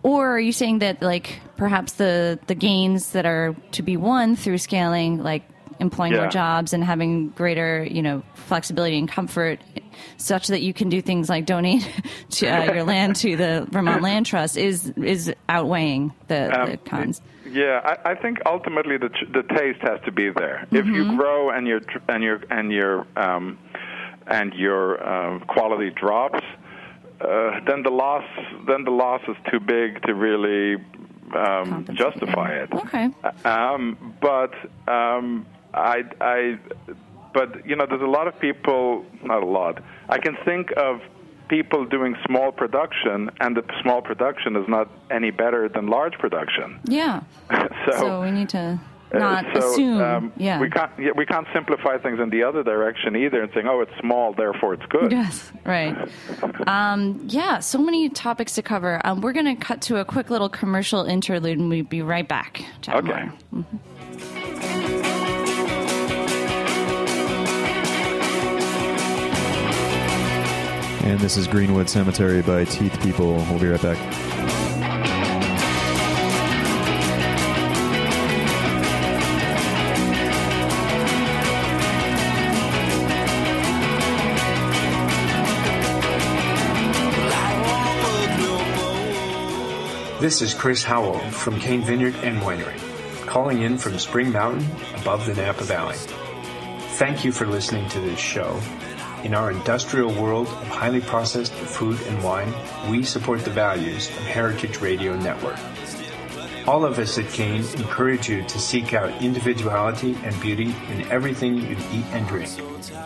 Or 0.03 0.31
are 0.31 0.41
you 0.41 0.51
saying 0.51 0.81
that, 0.81 1.01
like, 1.01 1.39
perhaps 1.57 1.93
the 1.93 2.41
the 2.49 2.57
gains 2.57 3.13
that 3.13 3.25
are 3.25 3.55
to 3.71 3.83
be 3.85 3.97
won 3.97 4.35
through 4.35 4.59
scaling, 4.59 5.23
like 5.23 5.45
employing 5.83 6.15
more 6.15 6.29
jobs 6.29 6.73
and 6.73 6.83
having 6.83 7.29
greater, 7.31 7.85
you 7.85 8.01
know, 8.03 8.23
flexibility 8.35 8.99
and 8.99 9.09
comfort, 9.09 9.61
such 10.17 10.47
that 10.49 10.63
you 10.63 10.73
can 10.73 10.89
do 10.89 11.03
things 11.03 11.29
like 11.29 11.45
donate 11.45 11.87
to, 12.31 12.47
uh, 12.47 12.73
your 12.73 12.85
land 12.93 13.17
to 13.17 13.37
the 13.37 13.67
Vermont 13.71 14.03
Land 14.03 14.25
Trust, 14.27 14.57
is 14.57 14.89
is 14.97 15.33
outweighing 15.49 16.13
the, 16.29 16.49
the 16.51 16.73
Um, 16.73 16.77
cons. 16.87 17.21
Yeah, 17.51 17.81
I, 17.85 18.13
I 18.13 18.15
think 18.15 18.39
ultimately 18.47 18.97
the 18.97 19.11
the 19.33 19.43
taste 19.57 19.81
has 19.83 20.01
to 20.07 20.13
be 20.13 20.31
there. 20.31 20.67
If 20.71 20.87
Mm-hmm. 20.87 20.95
you 20.95 21.17
grow 21.19 21.51
and 21.51 21.67
your 21.67 21.81
and 22.09 22.23
your 22.25 22.41
and 22.51 22.73
your 22.73 23.07
um, 23.17 23.59
and 24.27 24.55
your 24.55 25.07
um, 25.07 25.41
quality 25.41 25.91
drops, 25.91 26.43
uh, 27.21 27.61
then 27.67 27.83
the 27.83 27.91
loss 27.91 28.25
then 28.67 28.85
the 28.85 28.91
loss 28.91 29.21
is 29.29 29.37
too 29.51 29.61
big 29.61 30.01
to 30.07 30.15
really 30.15 30.83
um, 31.37 31.87
justify 31.95 32.51
it. 32.63 32.71
Okay. 32.73 33.09
Um, 33.45 34.15
but 34.21 34.53
um, 34.87 35.45
I, 35.75 36.05
I, 36.21 36.59
but 37.35 37.67
you 37.67 37.77
know, 37.77 37.87
there's 37.89 38.03
a 38.03 38.07
lot 38.07 38.29
of 38.29 38.39
people. 38.41 39.05
Not 39.23 39.43
a 39.43 39.47
lot. 39.47 39.83
I 40.09 40.19
can 40.19 40.37
think 40.45 40.73
of 40.77 41.01
people 41.49 41.85
doing 41.85 42.17
small 42.27 42.53
production, 42.53 43.31
and 43.41 43.57
the 43.57 43.65
small 43.83 44.01
production 44.03 44.57
is 44.57 44.67
not 44.69 44.89
any 45.11 45.31
better 45.31 45.69
than 45.69 45.87
large 45.87 46.15
production. 46.15 46.81
Yeah. 46.85 47.23
so, 47.87 47.93
So 47.93 48.23
we 48.23 48.31
need 48.31 48.49
to 48.51 48.81
uh, 49.15 49.19
not 49.19 49.45
so, 49.55 49.73
assume. 49.73 50.01
um, 50.01 50.33
yeah. 50.37 50.59
we 50.59 50.71
can't 50.71 50.91
yeah, 50.99 51.11
we 51.15 51.27
can't 51.27 51.47
simplify 51.53 51.99
things 51.99 52.19
in 52.21 52.31
the 52.31 52.43
other 52.43 52.63
direction 52.63 53.17
either, 53.17 53.43
and 53.43 53.53
saying, 53.53 53.67
"Oh, 53.69 53.81
it's 53.81 53.93
small, 54.01 54.33
therefore 54.33 54.75
it's 54.75 54.87
good." 54.87 55.13
Yes, 55.13 55.53
right. 55.65 56.09
Um, 56.67 57.21
yeah, 57.29 57.59
so 57.59 57.79
many 57.79 58.09
topics 58.09 58.55
to 58.55 58.63
cover. 58.63 59.01
Um, 59.05 59.21
we're 59.21 59.33
going 59.35 59.55
to 59.55 59.55
cut 59.55 59.83
to 59.83 59.99
a 59.99 60.05
quick 60.05 60.31
little 60.31 60.49
commercial 60.49 61.05
interlude, 61.05 61.59
and 61.59 61.69
we'll 61.69 61.85
be 61.85 62.03
right 62.03 62.27
back. 62.27 62.65
Chat 62.81 62.97
Okay. 62.97 63.29
And 71.03 71.19
this 71.19 71.37
is 71.37 71.49
Greenwood 71.49 71.91
Cemetery 71.91 72.43
by 72.43 72.65
Teeth 72.65 73.03
People. 73.03 73.35
We'll 73.35 73.59
be 73.59 73.67
right 73.67 73.83
back. 73.83 73.99
This 90.21 90.41
is 90.41 90.55
Chris 90.55 90.85
Howell 90.85 91.19
from 91.19 91.59
Cain 91.59 91.83
Vineyard 91.83 92.15
and 92.23 92.41
Winery, 92.43 92.79
calling 93.27 93.63
in 93.63 93.77
from 93.77 93.99
Spring 93.99 94.31
Mountain 94.31 94.65
above 95.01 95.27
the 95.27 95.35
Napa 95.35 95.65
Valley. 95.65 95.97
Thank 96.95 97.25
you 97.25 97.33
for 97.33 97.45
listening 97.45 97.89
to 97.89 97.99
this 97.99 98.21
show. 98.21 98.61
In 99.25 99.35
our 99.35 99.53
industrial 99.53 100.13
world 100.21 100.49
of 100.49 100.67
highly 100.67 101.01
processed 101.01 101.53
food 101.53 102.01
and 102.09 102.25
wine, 102.25 102.53
we 102.91 103.05
support 103.05 103.45
the 103.45 103.51
values 103.51 104.09
of 104.09 104.17
Heritage 104.25 104.81
Radio 104.81 105.17
Network. 105.17 105.59
All 106.67 106.85
of 106.85 106.99
us 106.99 107.19
at 107.19 107.29
Cain 107.29 107.65
encourage 107.77 108.29
you 108.29 108.43
to 108.43 108.59
seek 108.59 108.95
out 108.95 109.23
individuality 109.23 110.19
and 110.25 110.41
beauty 110.41 110.75
in 110.91 111.03
everything 111.11 111.57
you 111.57 111.77
eat 111.93 112.05
and 112.13 112.27
drink. 112.27 112.51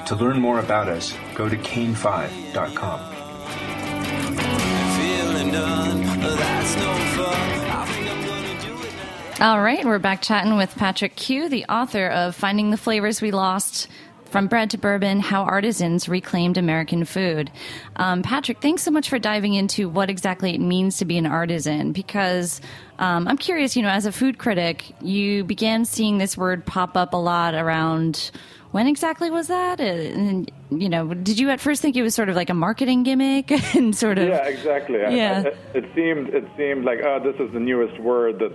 To 0.07 0.17
learn 0.17 0.41
more 0.41 0.59
about 0.59 0.89
us, 0.89 1.15
go 1.35 1.51
to 1.51 1.57
cain5.com. 1.57 3.01
Feeling 4.97 5.53
done, 5.53 6.03
that's 6.21 6.77
no 6.77 6.95
fun. 7.15 7.61
I 7.69 7.87
think 7.87 8.11
I'm 8.11 8.25
gonna 8.25 8.63
do 8.63 8.83
it 8.87 9.39
now. 9.39 9.53
All 9.53 9.61
right, 9.61 9.85
we're 9.85 9.99
back 9.99 10.23
chatting 10.23 10.57
with 10.57 10.75
Patric 10.77 11.15
Kuh, 11.15 11.51
the 11.51 11.67
author 11.67 12.07
of 12.09 12.35
Finding 12.35 12.71
the 12.71 12.79
Flavors 12.79 13.21
We 13.21 13.33
Lost 13.33 13.89
From 14.37 14.49
Bread 14.49 14.69
to 14.73 14.77
Bourbon 14.77 15.21
How 15.21 15.45
Artisans 15.45 16.11
Reclaimed 16.11 16.59
American 16.59 17.07
Food. 17.07 17.51
Um, 17.97 18.23
Patric, 18.23 18.59
thanks 18.61 18.83
so 18.83 18.91
much 18.91 19.09
for 19.09 19.19
diving 19.19 19.55
into 19.55 19.89
what 19.89 20.11
exactly 20.11 20.55
it 20.55 20.61
means 20.61 20.99
to 20.99 21.07
be 21.07 21.17
an 21.17 21.25
artisan 21.25 21.93
because 21.93 22.61
um, 22.99 23.27
I'm 23.29 23.39
curious, 23.39 23.77
you 23.77 23.83
know, 23.83 23.89
as 23.89 24.05
a 24.05 24.13
food 24.13 24.37
critic, 24.37 24.93
you 25.01 25.43
began 25.45 25.87
seeing 25.87 26.19
this 26.19 26.37
word 26.37 26.67
pop 26.67 26.99
up 26.99 27.15
a 27.15 27.17
lot 27.17 27.55
around. 27.55 28.31
When 28.73 28.87
exactly 28.87 29.31
was 29.31 29.49
that? 29.49 29.81
Uh, 29.81 29.85
And, 29.85 30.53
you 30.71 30.91
know, 30.91 31.15
did 31.15 31.39
you 31.39 31.49
at 31.49 31.59
first 31.59 31.81
think 31.81 31.97
it 31.97 32.03
was 32.03 32.15
sort 32.15 32.29
of 32.29 32.37
like 32.37 32.51
a 32.51 32.55
marketing 32.55 33.05
gimmick 33.05 33.51
and 33.75 33.97
sort 33.97 34.19
of 34.19 34.29
Yeah, 34.29 34.47
exactly. 34.49 35.03
I- 35.03 35.09
Yeah. 35.15 35.45
I- 35.47 35.79
it 35.79 35.87
seemed 35.95 36.29
it 36.35 36.45
seemed 36.59 36.85
like 36.85 36.99
oh, 37.03 37.21
this 37.25 37.37
is 37.41 37.51
the 37.55 37.61
newest 37.61 37.99
word 38.01 38.39
that 38.41 38.53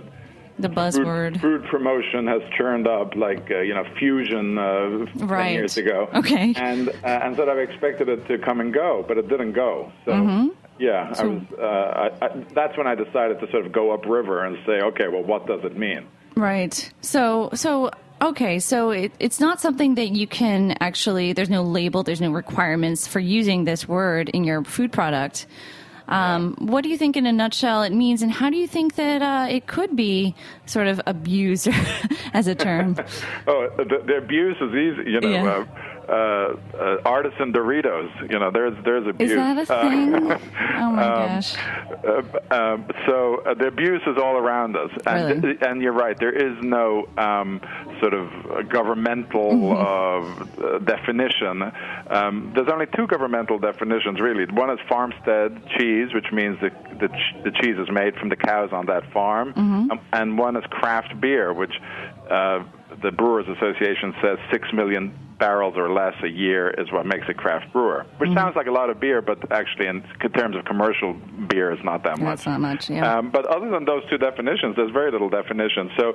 the 0.62 0.68
buzzword? 0.68 1.40
food 1.40 1.64
promotion 1.64 2.26
has 2.26 2.42
churned 2.56 2.86
up, 2.88 3.14
like 3.16 3.50
uh, 3.50 3.60
you 3.60 3.74
know, 3.74 3.84
fusion 3.98 4.56
uh, 4.58 5.06
ten 5.18 5.28
Right. 5.28 5.52
years 5.52 5.76
ago. 5.76 6.08
Okay. 6.14 6.54
And 6.56 6.88
uh, 6.88 6.92
and 7.04 7.36
sort 7.36 7.48
of 7.48 7.58
expected 7.58 8.08
it 8.08 8.26
to 8.28 8.38
come 8.38 8.60
and 8.60 8.72
go, 8.72 9.04
but 9.06 9.18
it 9.18 9.28
didn't 9.28 9.52
go. 9.52 9.92
So. 10.04 10.12
Mm-hmm. 10.12 10.48
Yeah, 10.78 11.14
I 11.16 11.24
was, 11.24 11.42
uh, 11.56 11.62
I, 11.62 12.24
I, 12.26 12.28
that's 12.54 12.76
when 12.76 12.88
I 12.88 12.96
decided 12.96 13.38
to 13.40 13.50
sort 13.52 13.66
of 13.66 13.72
go 13.72 13.92
upriver 13.92 14.42
and 14.44 14.56
say, 14.66 14.80
okay, 14.80 15.06
well, 15.06 15.22
what 15.22 15.46
does 15.46 15.60
it 15.62 15.76
mean? 15.76 16.08
Right. 16.34 16.90
So, 17.02 17.50
so 17.54 17.90
okay. 18.20 18.58
So 18.58 18.90
it, 18.90 19.12
it's 19.20 19.38
not 19.38 19.60
something 19.60 19.94
that 19.96 20.08
you 20.08 20.26
can 20.26 20.76
actually. 20.80 21.34
There's 21.34 21.50
no 21.50 21.62
label. 21.62 22.02
There's 22.02 22.22
no 22.22 22.32
requirements 22.32 23.06
for 23.06 23.20
using 23.20 23.64
this 23.64 23.86
word 23.86 24.30
in 24.30 24.42
your 24.42 24.64
food 24.64 24.90
product. 24.90 25.46
Um, 26.08 26.56
what 26.58 26.82
do 26.82 26.88
you 26.88 26.98
think, 26.98 27.16
in 27.16 27.26
a 27.26 27.32
nutshell, 27.32 27.82
it 27.82 27.92
means, 27.92 28.22
and 28.22 28.30
how 28.32 28.50
do 28.50 28.56
you 28.56 28.66
think 28.66 28.96
that 28.96 29.22
uh, 29.22 29.46
it 29.50 29.66
could 29.66 29.94
be 29.96 30.34
sort 30.66 30.86
of 30.86 31.00
abused 31.06 31.68
as 32.34 32.46
a 32.46 32.54
term? 32.54 32.96
Oh, 33.46 33.68
the, 33.76 34.02
the 34.06 34.16
abuse 34.18 34.56
is 34.60 34.70
easy. 34.70 35.10
You 35.10 35.20
know, 35.20 35.28
Yeah. 35.28 35.44
uh, 35.50 35.66
uh, 36.08 36.12
uh, 36.12 36.96
artisan 37.04 37.52
Doritos. 37.52 38.10
You 38.30 38.38
know, 38.38 38.50
there's 38.50 38.74
there's 38.84 39.06
abuse. 39.06 39.30
Is 39.30 39.36
that 39.36 39.58
a 39.70 39.74
Uh, 39.74 39.90
thing? 39.90 40.14
oh 40.78 40.90
my 40.92 41.02
gosh! 41.02 41.56
Uh, 42.04 42.22
um, 42.54 42.86
so 43.06 43.42
uh, 43.46 43.54
the 43.54 43.66
abuse 43.68 44.02
is 44.06 44.16
all 44.18 44.36
around 44.36 44.76
us, 44.76 44.90
and, 45.06 45.42
Really? 45.44 45.58
and 45.62 45.82
you're 45.82 45.92
right. 45.92 46.18
There 46.18 46.32
is 46.32 46.56
no 46.62 47.06
um, 47.18 47.60
sort 48.00 48.14
of 48.14 48.28
governmental 48.68 49.52
Mm-hmm. 49.52 50.84
definition. 50.84 51.62
Um, 52.10 52.52
there's 52.54 52.68
only 52.72 52.86
two 52.96 53.06
governmental 53.06 53.58
definitions, 53.58 54.20
really. 54.20 54.44
One 54.52 54.70
is 54.70 54.78
farmstead 54.88 55.62
cheese, 55.76 56.12
which 56.14 56.30
means 56.32 56.58
the 56.60 56.70
the, 57.00 57.08
ch- 57.08 57.34
the 57.44 57.50
cheese 57.50 57.76
is 57.78 57.90
made 57.90 58.14
from 58.16 58.28
the 58.28 58.36
cows 58.36 58.70
on 58.72 58.86
that 58.86 59.10
farm, 59.12 59.52
Mm-hmm. 59.54 59.90
um, 59.92 60.00
and 60.12 60.38
one 60.38 60.56
is 60.56 60.64
craft 60.70 61.20
beer, 61.20 61.52
which 61.52 61.74
uh, 62.30 62.62
the 63.02 63.10
Brewers 63.10 63.46
Association 63.48 64.14
says 64.22 64.38
six 64.50 64.68
million 64.72 65.12
barrels 65.38 65.74
or 65.76 65.90
less 65.92 66.14
a 66.22 66.28
year 66.28 66.70
is 66.78 66.92
what 66.92 67.04
makes 67.04 67.26
a 67.28 67.34
craft 67.34 67.72
brewer, 67.72 68.06
which 68.18 68.28
Mm-hmm. 68.30 68.38
sounds 68.38 68.54
like 68.54 68.68
a 68.68 68.70
lot 68.70 68.90
of 68.90 69.00
beer, 69.00 69.20
but 69.20 69.50
actually, 69.50 69.86
in 69.88 70.02
terms 70.34 70.54
of 70.56 70.64
commercial 70.64 71.14
beer, 71.48 71.72
it's 71.72 71.82
not 71.84 72.04
that 72.04 72.18
much. 72.18 72.28
That's 72.38 72.46
not 72.46 72.60
much. 72.60 72.88
Yeah. 72.88 73.18
Um, 73.18 73.30
but 73.30 73.46
other 73.46 73.68
than 73.70 73.84
those 73.84 74.02
two 74.08 74.18
definitions, 74.18 74.76
there's 74.76 74.92
very 74.92 75.10
little 75.10 75.28
definition. 75.30 75.90
So, 75.98 76.12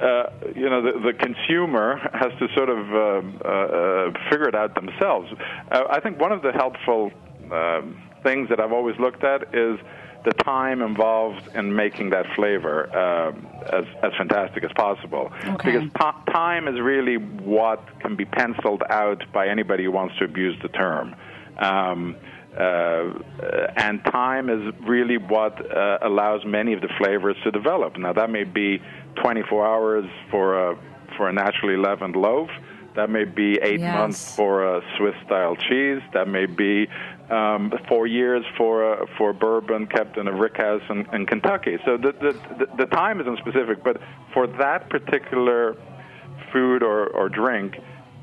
uh, 0.00 0.30
you 0.56 0.70
know, 0.70 0.80
the, 0.82 0.92
the 0.98 1.12
consumer 1.12 1.98
has 2.14 2.32
to 2.38 2.48
sort 2.56 2.70
of 2.70 2.78
um, 2.78 3.40
uh, 3.44 3.48
uh, 3.48 4.12
figure 4.30 4.48
it 4.48 4.54
out 4.54 4.74
themselves. 4.74 5.28
Uh, 5.70 5.82
I 5.90 6.00
think 6.00 6.18
one 6.18 6.32
of 6.32 6.40
the 6.42 6.52
helpful 6.52 7.10
um 7.50 7.96
things 8.22 8.48
that 8.48 8.60
I've 8.60 8.72
always 8.72 8.98
looked 8.98 9.24
at 9.24 9.54
is 9.54 9.78
the 10.24 10.32
time 10.44 10.82
involved 10.82 11.48
in 11.54 11.74
making 11.74 12.10
that 12.10 12.26
flavor 12.36 12.94
um, 12.96 13.46
as, 13.72 13.84
as 14.02 14.12
fantastic 14.18 14.64
as 14.64 14.70
possible. 14.74 15.32
Okay. 15.46 15.78
Because 15.78 15.88
ti 15.98 16.32
time 16.32 16.68
is 16.68 16.78
really 16.80 17.16
what 17.16 17.82
can 18.00 18.16
be 18.16 18.24
penciled 18.26 18.82
out 18.90 19.24
by 19.32 19.48
anybody 19.48 19.84
who 19.84 19.90
wants 19.92 20.16
to 20.18 20.24
abuse 20.24 20.56
the 20.62 20.68
term. 20.68 21.14
Um, 21.58 22.16
uh, 22.58 23.12
and 23.76 24.04
time 24.04 24.50
is 24.50 24.74
really 24.80 25.16
what 25.16 25.54
uh, 25.74 25.98
allows 26.02 26.44
many 26.44 26.72
of 26.72 26.80
the 26.80 26.88
flavors 26.98 27.36
to 27.44 27.50
develop. 27.50 27.96
Now, 27.96 28.12
that 28.12 28.28
may 28.28 28.44
be 28.44 28.82
24 29.22 29.66
hours 29.66 30.04
for 30.30 30.70
a, 30.72 30.78
for 31.16 31.28
a 31.28 31.32
naturally 31.32 31.76
leavened 31.76 32.16
loaf. 32.16 32.50
That 32.96 33.08
may 33.08 33.24
be 33.24 33.58
eight 33.62 33.78
Yes. 33.80 33.94
months 33.94 34.34
for 34.36 34.76
a 34.76 34.82
Swiss 34.96 35.14
style 35.24 35.54
cheese. 35.54 36.02
That 36.12 36.26
may 36.26 36.46
be 36.46 36.88
um, 37.30 37.72
four 37.88 38.06
years 38.06 38.44
for 38.56 38.92
a, 38.92 39.06
for 39.16 39.32
bourbon 39.32 39.86
kept 39.86 40.16
in 40.16 40.26
a 40.28 40.32
rickhouse 40.32 40.88
in, 40.90 41.06
in 41.14 41.26
Kentucky. 41.26 41.78
So 41.84 41.96
the, 41.96 42.12
the 42.12 42.32
the 42.58 42.76
the 42.78 42.86
time 42.86 43.20
isn't 43.20 43.38
specific, 43.38 43.84
but 43.84 43.98
for 44.34 44.46
that 44.46 44.90
particular 44.90 45.76
food 46.52 46.82
or, 46.82 47.06
or 47.08 47.28
drink, 47.28 47.76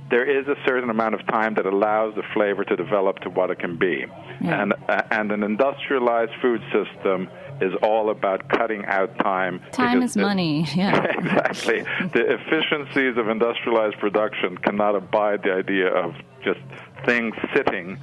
there 0.09 0.25
is 0.25 0.47
a 0.47 0.55
certain 0.65 0.89
amount 0.89 1.15
of 1.15 1.25
time 1.27 1.55
that 1.55 1.65
allows 1.65 2.15
the 2.15 2.23
flavor 2.33 2.63
to 2.63 2.75
develop 2.75 3.19
to 3.19 3.29
what 3.29 3.49
it 3.49 3.59
can 3.59 3.77
be. 3.77 4.05
Yeah. 4.41 4.61
And 4.61 4.73
uh, 4.87 5.01
and 5.11 5.31
an 5.31 5.43
industrialized 5.43 6.33
food 6.41 6.61
system 6.71 7.29
is 7.59 7.73
all 7.81 8.09
about 8.09 8.49
cutting 8.49 8.85
out 8.85 9.17
time. 9.19 9.61
Time 9.71 10.03
is 10.03 10.15
money. 10.15 10.65
Yeah. 10.75 11.03
exactly. 11.03 11.81
The 12.13 12.37
efficiencies 12.37 13.17
of 13.17 13.29
industrialized 13.29 13.97
production 13.99 14.57
cannot 14.57 14.95
abide 14.95 15.41
the 15.43 15.53
idea 15.53 15.87
of 15.87 16.13
just 16.43 16.59
things 17.05 17.36
sitting, 17.55 17.99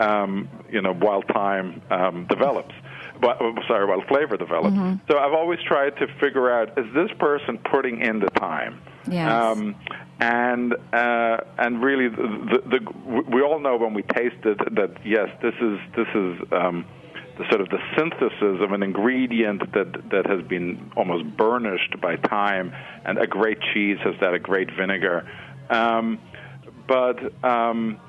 um, 0.00 0.48
you 0.70 0.80
know, 0.82 0.94
while 0.94 1.22
time 1.22 1.82
um, 1.90 2.26
develops. 2.28 2.74
But, 3.20 3.38
oh, 3.40 3.54
sorry, 3.66 3.84
while 3.86 4.02
flavor 4.06 4.36
develops. 4.36 4.76
So 5.10 5.18
I've 5.18 5.32
always 5.32 5.58
tried 5.66 5.96
to 5.96 6.06
figure 6.20 6.50
out: 6.50 6.78
is 6.78 6.86
this 6.94 7.10
person 7.18 7.58
putting 7.58 8.00
in 8.00 8.20
the 8.20 8.30
time? 8.30 8.80
Yes. 9.10 9.30
Um, 9.30 9.74
and 10.20 10.74
uh, 10.92 11.38
and 11.58 11.82
really, 11.82 12.08
the, 12.08 12.16
the, 12.16 12.78
the, 12.78 13.22
we 13.30 13.42
all 13.42 13.60
know 13.60 13.76
when 13.76 13.94
we 13.94 14.02
taste 14.02 14.44
it 14.44 14.58
that 14.74 14.96
yes, 15.04 15.28
this 15.42 15.54
is 15.60 15.78
this 15.96 16.08
is 16.14 16.52
um, 16.52 16.84
the 17.38 17.44
sort 17.50 17.60
of 17.60 17.68
the 17.68 17.78
synthesis 17.96 18.60
of 18.60 18.72
an 18.72 18.82
ingredient 18.82 19.72
that 19.72 20.10
that 20.10 20.26
has 20.26 20.42
been 20.48 20.90
almost 20.96 21.24
burnished 21.36 22.00
by 22.00 22.16
time, 22.16 22.72
and 23.04 23.18
a 23.18 23.26
great 23.26 23.58
cheese 23.72 23.98
has 24.02 24.14
that, 24.20 24.34
a 24.34 24.40
great 24.40 24.70
vinegar. 24.76 25.28
Um, 25.70 26.18
but 26.88 27.44
um, 27.44 28.00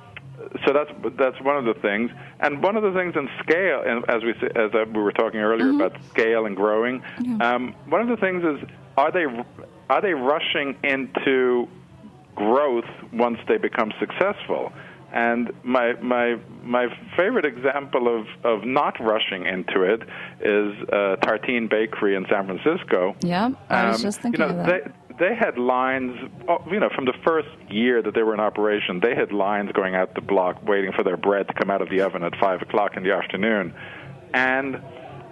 so 0.65 0.73
that's 0.73 0.91
that's 1.17 1.39
one 1.41 1.58
of 1.58 1.65
the 1.65 1.80
things, 1.82 2.12
and 2.39 2.63
one 2.63 2.75
of 2.78 2.84
the 2.84 2.91
things 2.93 3.15
in 3.15 3.30
scale, 3.43 3.84
and 3.86 4.04
as 4.10 4.23
we 4.23 4.32
as 4.56 4.73
uh, 4.73 4.86
we 4.93 5.02
were 5.02 5.12
talking 5.12 5.39
earlier 5.39 5.69
about 5.69 5.97
scale 6.10 6.45
and 6.45 6.56
growing. 6.56 7.04
Um, 7.41 7.75
one 7.88 8.02
of 8.02 8.08
the 8.08 8.17
things 8.17 8.43
is 8.43 8.69
are 8.97 9.12
they 9.12 9.25
are 9.89 10.02
they 10.02 10.13
rushing 10.13 10.75
into 10.84 11.67
growth 12.36 12.86
once 13.12 13.39
they 13.47 13.58
become 13.58 13.91
successful. 13.99 14.71
And 15.12 15.52
my 15.63 15.93
my 16.02 16.38
my 16.63 16.88
favorite 17.17 17.45
example 17.45 18.08
of, 18.19 18.28
of 18.45 18.63
not 18.63 18.99
rushing 18.99 19.45
into 19.47 19.82
it 19.82 20.04
is 20.39 20.88
uh, 20.89 21.15
Tartine 21.23 21.67
Bakery 21.67 22.15
in 22.15 22.28
San 22.30 22.45
Francisco. 22.45 23.15
Yep, 23.21 23.54
I 23.69 23.88
was 23.88 23.95
Um, 23.97 24.02
just 24.04 24.21
thinking 24.21 24.41
you 24.41 24.47
know, 24.47 24.60
of 24.60 24.67
that. 24.67 24.93
They, 25.19 25.36
had 25.36 25.58
lines, 25.58 26.17
oh, 26.47 26.63
you 26.71 26.79
know, 26.79 26.89
from 26.95 27.05
the 27.05 27.13
first 27.25 27.49
year 27.69 28.01
that 28.01 28.13
they 28.13 28.23
were 28.23 28.34
in 28.34 28.39
operation, 28.39 28.99
they 29.01 29.15
had 29.15 29.32
lines 29.32 29.71
going 29.73 29.95
out 29.95 30.15
the 30.15 30.21
block 30.21 30.65
waiting 30.65 30.91
for 30.93 31.03
their 31.03 31.17
bread 31.17 31.47
to 31.47 31.53
come 31.53 31.69
out 31.69 31.82
of 31.82 31.89
the 31.89 32.01
oven 32.01 32.23
at 32.23 32.34
5 32.38 32.62
o'clock 32.62 32.95
in 32.95 33.03
the 33.03 33.12
afternoon. 33.12 33.73
And 34.34 34.82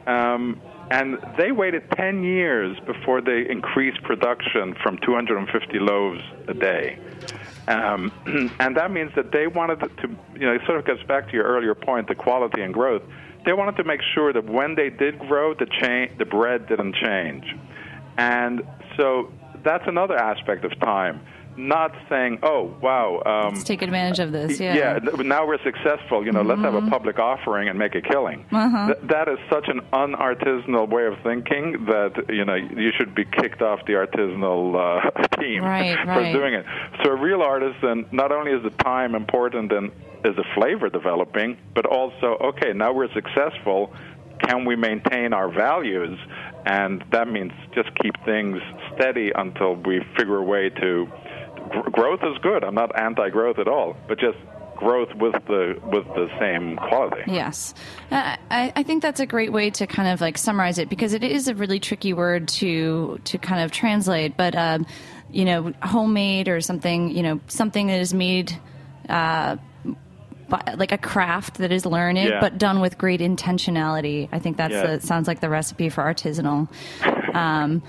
um, 0.06 0.62
and 0.90 1.18
they 1.38 1.52
waited 1.52 1.84
10 1.98 2.24
years 2.24 2.78
before 2.86 3.20
they 3.22 3.46
increased 3.50 4.02
production 4.04 4.74
from 4.82 4.98
250 5.00 5.80
loaves 5.80 6.22
a 6.48 6.54
day. 6.54 6.98
Um, 7.68 8.12
and 8.60 8.78
that 8.78 8.92
means 8.92 9.12
that 9.16 9.32
they 9.32 9.48
wanted 9.48 9.82
to, 9.82 10.08
you 10.34 10.46
know, 10.46 10.54
it 10.54 10.62
sort 10.66 10.80
of 10.80 10.86
gets 10.86 11.04
back 11.04 11.28
to 11.28 11.34
your 11.34 11.44
earlier 11.44 11.76
point, 11.76 12.08
the 12.08 12.16
quality 12.16 12.62
and 12.62 12.74
growth. 12.74 13.02
They 13.46 13.52
wanted 13.52 13.76
to 13.78 13.84
make 13.84 14.00
sure 14.14 14.32
that 14.32 14.46
when 14.46 14.76
they 14.76 14.90
did 14.90 15.20
grow, 15.20 15.54
the, 15.54 15.66
cha- 15.66 16.14
the 16.18 16.26
bread 16.26 16.68
didn't 16.68 16.96
change. 16.96 17.46
And 18.18 18.62
so 18.96 19.32
that's 19.64 19.88
another 19.88 20.16
aspect 20.18 20.66
of 20.66 20.78
time. 20.80 21.22
Not 21.60 21.92
saying, 22.08 22.38
oh, 22.44 22.72
wow. 22.84 23.24
Um, 23.26 23.56
Let's 23.56 23.64
take 23.64 23.82
advantage 23.82 24.20
of 24.20 24.32
this. 24.32 24.60
Yeah. 24.60 25.00
Mm-hmm. 25.00 25.28
now 25.28 25.48
we're 25.48 25.58
successful. 25.64 26.24
You 26.24 26.32
know, 26.32 26.44
let's 26.44 26.62
have 26.62 26.76
a 26.76 26.84
public 26.88 27.18
offering 27.18 27.68
and 27.68 27.80
make 27.80 27.96
a 27.96 28.02
killing. 28.02 28.46
Uh-huh. 28.52 28.94
Th- 28.94 29.10
that 29.10 29.28
is 29.28 29.40
such 29.50 29.68
an 29.68 29.82
unartisanal 29.92 30.88
way 30.88 31.08
of 31.08 31.16
thinking 31.24 31.86
that 31.86 32.26
you 32.30 32.46
know 32.46 32.54
you 32.54 32.92
should 32.96 33.16
be 33.16 33.26
kicked 33.26 33.64
off 33.64 33.80
the 33.88 33.94
artisanal 33.94 34.76
uh, 34.78 35.10
team 35.42 35.64
Right, 35.64 35.98
for 36.04 36.06
right. 36.06 36.32
doing 36.32 36.54
it. 36.54 36.66
So 37.04 37.10
a 37.12 37.16
real 37.16 37.42
artisan, 37.42 38.06
not 38.12 38.32
only 38.32 38.52
is 38.52 38.62
the 38.62 38.70
time 38.84 39.16
important 39.16 39.72
and 39.72 39.92
is 40.24 40.36
the 40.36 40.46
flavor 40.54 40.90
developing, 40.90 41.58
but 41.74 41.88
also 41.88 42.38
okay, 42.40 42.72
now 42.74 42.94
we're 42.94 43.12
successful. 43.14 43.92
Can 44.42 44.66
we 44.66 44.76
maintain 44.76 45.34
our 45.34 45.52
values? 45.52 46.18
And 46.66 47.04
that 47.12 47.28
means 47.28 47.52
just 47.74 47.90
keep 48.02 48.14
things 48.26 48.60
steady 48.96 49.32
until 49.34 49.76
we 49.76 50.02
figure 50.18 50.38
a 50.38 50.44
way 50.44 50.70
to. 50.70 51.08
Gr- 51.70 51.90
growth 51.90 52.20
is 52.24 52.38
good. 52.42 52.64
I'm 52.64 52.76
not 52.76 52.98
anti-growth 53.00 53.60
at 53.60 53.68
all, 53.68 53.96
but 54.08 54.20
just 54.20 54.38
growth 54.78 55.14
with 55.16 55.34
the 55.48 55.80
with 55.92 56.06
the 56.08 56.30
same 56.40 56.78
quality. 56.78 57.24
Yes, 57.28 57.74
uh, 58.12 58.38
I, 58.50 58.72
I 58.76 58.84
think 58.84 59.02
that's 59.02 59.20
a 59.20 59.26
great 59.26 59.52
way 59.52 59.70
to 59.72 59.88
kind 59.88 60.08
of 60.08 60.22
like 60.22 60.38
summarize 60.38 60.78
it 60.78 60.88
because 60.88 61.14
it 61.14 61.24
is 61.24 61.48
a 61.48 61.56
really 61.56 61.80
tricky 61.80 62.14
word 62.14 62.48
to 62.50 63.20
to 63.26 63.38
kind 63.38 63.64
of 63.64 63.72
translate. 63.72 64.38
But 64.38 64.56
um, 64.56 64.86
you 65.30 65.46
know, 65.46 65.74
homemade 65.82 66.48
or 66.48 66.62
something, 66.62 67.10
you 67.10 67.24
know, 67.24 67.42
something 67.48 67.88
that 67.88 68.00
is 68.00 68.14
made. 68.14 68.58
Uh, 69.10 69.58
like 70.50 70.92
a 70.92 70.98
craft 70.98 71.58
that 71.58 71.72
is 71.72 71.86
learned, 71.86 72.18
Yeah. 72.18 72.40
but 72.40 72.58
done 72.58 72.80
with 72.80 72.98
great 72.98 73.20
intentionality. 73.22 74.30
I 74.32 74.40
think 74.40 74.58
that's 74.58 74.74
Yeah. 74.74 74.96
the, 74.98 75.02
sounds 75.02 75.28
like 75.28 75.40
the 75.40 75.50
recipe 75.50 75.90
for 75.90 76.04
artisanal. 76.04 76.68
Um, 77.34 77.82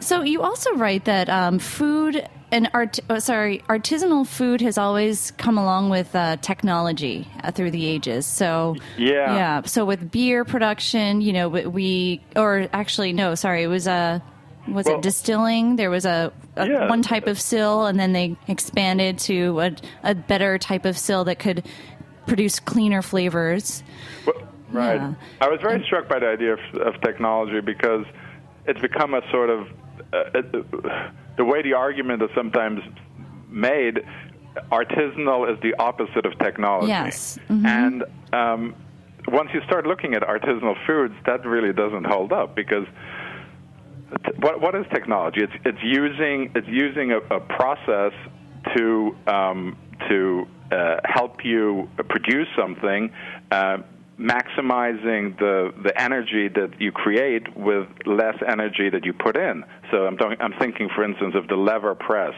so 0.00 0.22
you 0.22 0.42
also 0.42 0.74
write 0.74 1.04
that 1.06 1.28
um, 1.28 1.58
food 1.58 2.26
and 2.52 2.70
art, 2.72 3.00
oh, 3.10 3.18
sorry, 3.18 3.62
artisanal 3.68 4.26
food 4.26 4.60
has 4.60 4.78
always 4.78 5.32
come 5.32 5.58
along 5.58 5.90
with 5.90 6.14
uh, 6.14 6.36
technology 6.36 7.26
uh, 7.42 7.50
through 7.50 7.72
the 7.72 7.84
ages. 7.86 8.26
So 8.26 8.76
Yeah. 8.96 9.34
yeah. 9.34 9.62
So 9.64 9.84
with 9.84 10.10
beer 10.10 10.44
production, 10.44 11.20
you 11.20 11.32
know, 11.32 11.48
we, 11.48 12.20
or 12.36 12.68
actually 12.72 13.12
no, 13.12 13.34
sorry, 13.34 13.62
it 13.64 13.68
was 13.68 13.86
a. 13.86 14.22
Was 14.66 14.86
Well- 14.86 14.96
it 14.96 15.02
distilling? 15.02 15.76
There 15.76 15.90
was 15.90 16.06
a, 16.06 16.32
a 16.56 16.66
Yeah. 16.66 16.88
one 16.88 17.02
type 17.02 17.26
of 17.26 17.38
still, 17.38 17.84
and 17.84 18.00
then 18.00 18.14
they 18.14 18.34
expanded 18.48 19.18
to 19.20 19.60
a, 19.60 19.72
a 20.02 20.14
better 20.14 20.56
type 20.56 20.86
of 20.86 20.96
still 20.96 21.24
that 21.24 21.38
could 21.38 21.64
produce 22.26 22.60
cleaner 22.60 23.02
flavors. 23.02 23.82
Well, 24.26 24.36
right. 24.72 24.96
Yeah. 24.96 25.14
I 25.40 25.48
was 25.48 25.60
very 25.60 25.82
struck 25.84 26.08
by 26.08 26.18
the 26.18 26.28
idea 26.28 26.54
of, 26.54 26.60
of 26.74 27.00
technology 27.00 27.60
because 27.60 28.04
it's 28.66 28.80
become 28.80 29.14
a 29.14 29.22
sort 29.30 29.50
of 29.50 29.68
uh, 30.12 30.16
uh, 30.16 31.10
the 31.36 31.44
way 31.44 31.62
the 31.62 31.74
argument 31.74 32.22
is 32.22 32.30
sometimes 32.34 32.80
made. 33.48 34.04
Artisanal 34.70 35.52
is 35.52 35.60
the 35.62 35.74
opposite 35.78 36.26
of 36.26 36.38
technology. 36.38 36.88
Yes. 36.88 37.38
Mhm. 37.48 37.66
And 37.66 38.04
um, 38.32 38.74
once 39.28 39.50
you 39.52 39.60
start 39.66 39.86
looking 39.86 40.14
at 40.14 40.22
artisanal 40.22 40.76
foods, 40.86 41.14
that 41.26 41.44
really 41.44 41.72
doesn't 41.72 42.04
hold 42.04 42.32
up 42.32 42.54
because 42.54 42.86
what 44.38 44.60
what 44.60 44.74
is 44.74 44.86
technology? 44.92 45.42
It's 45.42 45.52
it's 45.64 45.82
using 45.82 46.52
it's 46.54 46.68
using 46.68 47.12
a, 47.12 47.18
a 47.18 47.40
process 47.40 48.12
to 48.76 49.16
um, 49.26 49.76
to 50.08 50.46
uh, 50.70 50.96
help 51.04 51.44
you 51.44 51.88
produce 52.08 52.48
something, 52.56 53.10
uh, 53.50 53.78
maximizing 54.18 55.36
the 55.38 55.74
the 55.82 55.92
energy 56.00 56.48
that 56.48 56.80
you 56.80 56.92
create 56.92 57.56
with 57.56 57.88
less 58.06 58.36
energy 58.46 58.88
that 58.90 59.04
you 59.04 59.12
put 59.12 59.36
in. 59.36 59.64
So 59.90 60.06
I'm 60.06 60.16
talking, 60.16 60.38
I'm 60.40 60.54
thinking, 60.58 60.88
for 60.94 61.04
instance, 61.04 61.34
of 61.34 61.48
the 61.48 61.56
lever 61.56 61.94
press. 61.94 62.34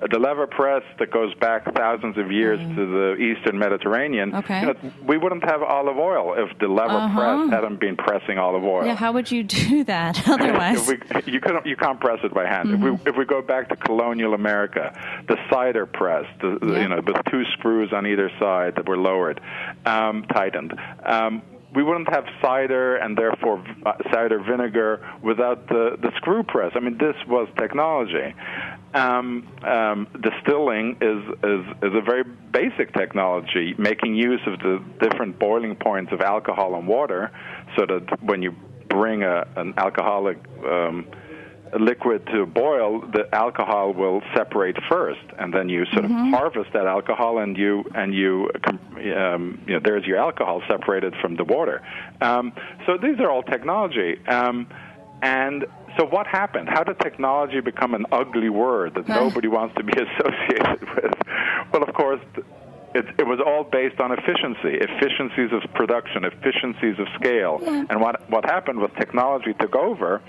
The 0.00 0.18
lever 0.18 0.46
press 0.46 0.82
that 1.00 1.10
goes 1.10 1.34
back 1.34 1.74
thousands 1.74 2.18
of 2.18 2.30
years 2.30 2.60
to 2.60 2.86
the 2.86 3.16
Eastern 3.16 3.58
Mediterranean. 3.58 4.30
Mm. 4.30 4.38
Okay. 4.38 4.60
you 4.60 4.66
know, 4.66 4.74
we 5.04 5.18
wouldn't 5.18 5.42
have 5.44 5.60
olive 5.62 5.98
oil 5.98 6.34
if 6.38 6.56
the 6.60 6.68
lever 6.68 6.90
Uh-huh. 6.94 7.18
press 7.18 7.50
hadn't 7.50 7.80
been 7.80 7.96
pressing 7.96 8.38
olive 8.38 8.62
oil. 8.62 8.86
Yeah, 8.86 8.94
how 8.94 9.10
would 9.12 9.28
you 9.30 9.42
do 9.60 9.82
that 9.84 10.28
otherwise? 10.28 10.88
If 10.88 11.26
we, 11.26 11.32
you 11.32 11.40
couldn't, 11.40 11.66
you 11.66 11.74
can't 11.74 11.98
press 12.00 12.20
it 12.22 12.32
by 12.32 12.46
hand. 12.46 12.68
Mm-hmm. 12.68 12.86
If 12.86 13.04
we 13.04 13.10
if 13.10 13.16
we 13.16 13.24
go 13.24 13.42
back 13.42 13.68
to 13.70 13.76
colonial 13.76 14.34
America, 14.34 14.92
the 15.26 15.36
cider 15.50 15.84
press, 15.86 16.26
the, 16.40 16.58
the- 16.60 16.72
Yeah. 16.74 16.82
you 16.82 16.88
know, 16.90 17.00
with 17.04 17.16
two 17.30 17.44
screws 17.54 17.92
on 17.92 18.06
either 18.06 18.30
side 18.38 18.76
that 18.76 18.86
were 18.88 18.96
lowered, 18.98 19.40
um, 19.84 20.24
tightened. 20.32 20.78
Um, 21.04 21.42
we 21.74 21.82
wouldn't 21.82 22.08
have 22.08 22.24
cider 22.40 22.96
and 22.96 23.16
therefore 23.16 23.62
uh, 23.84 23.92
cider 24.12 24.38
vinegar 24.38 25.06
without 25.22 25.68
the, 25.68 25.96
the 26.00 26.10
screw 26.16 26.42
press. 26.42 26.72
I 26.74 26.80
mean, 26.80 26.96
this 26.98 27.16
was 27.26 27.48
technology. 27.58 28.34
Um, 28.94 29.46
um, 29.64 30.08
distilling 30.22 30.96
is, 31.00 31.22
is 31.44 31.66
is 31.82 31.94
a 31.94 32.00
very 32.00 32.24
basic 32.24 32.94
technology, 32.94 33.74
making 33.76 34.14
use 34.14 34.40
of 34.46 34.58
the 34.60 34.82
different 35.00 35.38
boiling 35.38 35.76
points 35.76 36.10
of 36.12 36.22
alcohol 36.22 36.74
and 36.74 36.88
water, 36.88 37.30
so 37.76 37.84
that 37.84 38.22
when 38.22 38.40
you 38.40 38.54
bring 38.88 39.22
a, 39.22 39.46
an 39.56 39.74
alcoholic 39.76 40.38
um, 40.64 41.06
liquid 41.78 42.26
to 42.26 42.46
boil, 42.46 43.00
the 43.00 43.32
alcohol 43.34 43.92
will 43.92 44.22
separate 44.34 44.76
first, 44.88 45.20
and 45.38 45.52
then 45.52 45.68
you 45.68 45.84
sort 45.92 46.04
of 46.04 46.10
harvest 46.10 46.72
that 46.72 46.86
alcohol, 46.86 47.38
and 47.38 47.56
you 47.56 47.84
and 47.94 48.14
you, 48.14 48.50
um, 49.16 49.60
you 49.66 49.74
know, 49.74 49.80
there's 49.82 50.04
your 50.04 50.18
alcohol 50.18 50.62
separated 50.68 51.14
from 51.20 51.36
the 51.36 51.44
water. 51.44 51.82
Um, 52.20 52.52
so 52.86 52.96
these 52.96 53.18
are 53.20 53.30
all 53.30 53.42
technology. 53.42 54.18
Um, 54.26 54.68
and 55.22 55.66
so, 55.98 56.06
what 56.06 56.26
happened? 56.26 56.68
How 56.68 56.84
did 56.84 56.98
technology 57.00 57.60
become 57.60 57.94
an 57.94 58.06
ugly 58.12 58.48
word 58.48 58.94
that 58.94 59.08
nobody 59.08 59.48
wants 59.48 59.74
to 59.76 59.82
be 59.82 59.92
associated 60.00 60.80
with? 60.94 61.14
Well, 61.72 61.82
of 61.82 61.92
course, 61.94 62.20
it, 62.94 63.06
it 63.18 63.26
was 63.26 63.40
all 63.44 63.64
based 63.64 64.00
on 64.00 64.12
efficiency, 64.12 64.78
efficiencies 64.80 65.50
of 65.52 65.62
production, 65.74 66.24
efficiencies 66.24 66.98
of 66.98 67.06
scale. 67.14 67.60
And 67.90 68.00
what 68.00 68.30
what 68.30 68.44
happened 68.44 68.78
was 68.78 68.90
technology 68.98 69.54
took 69.58 69.74
over, 69.74 70.22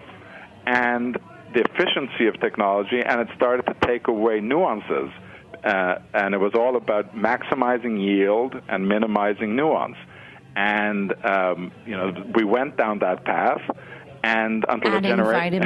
and 0.70 1.18
the 1.54 1.62
efficiency 1.62 2.28
of 2.28 2.40
technology, 2.40 3.02
and 3.04 3.22
it 3.22 3.28
started 3.36 3.66
to 3.66 3.76
take 3.88 4.08
away 4.08 4.40
nuances. 4.40 5.10
Uh, 5.64 5.96
and 6.14 6.34
it 6.36 6.38
was 6.38 6.54
all 6.54 6.78
about 6.78 7.16
maximizing 7.16 8.00
yield 8.00 8.54
and 8.70 8.88
minimizing 8.88 9.56
nuance. 9.56 9.98
And 10.56 11.14
um, 11.26 11.72
you 11.86 11.98
know, 11.98 12.14
we 12.36 12.44
went 12.44 12.78
down 12.78 13.00
that 13.00 13.26
path. 13.26 13.62
And 14.24 14.66
until 14.68 14.96
a 14.98 15.02
generation, 15.02 15.64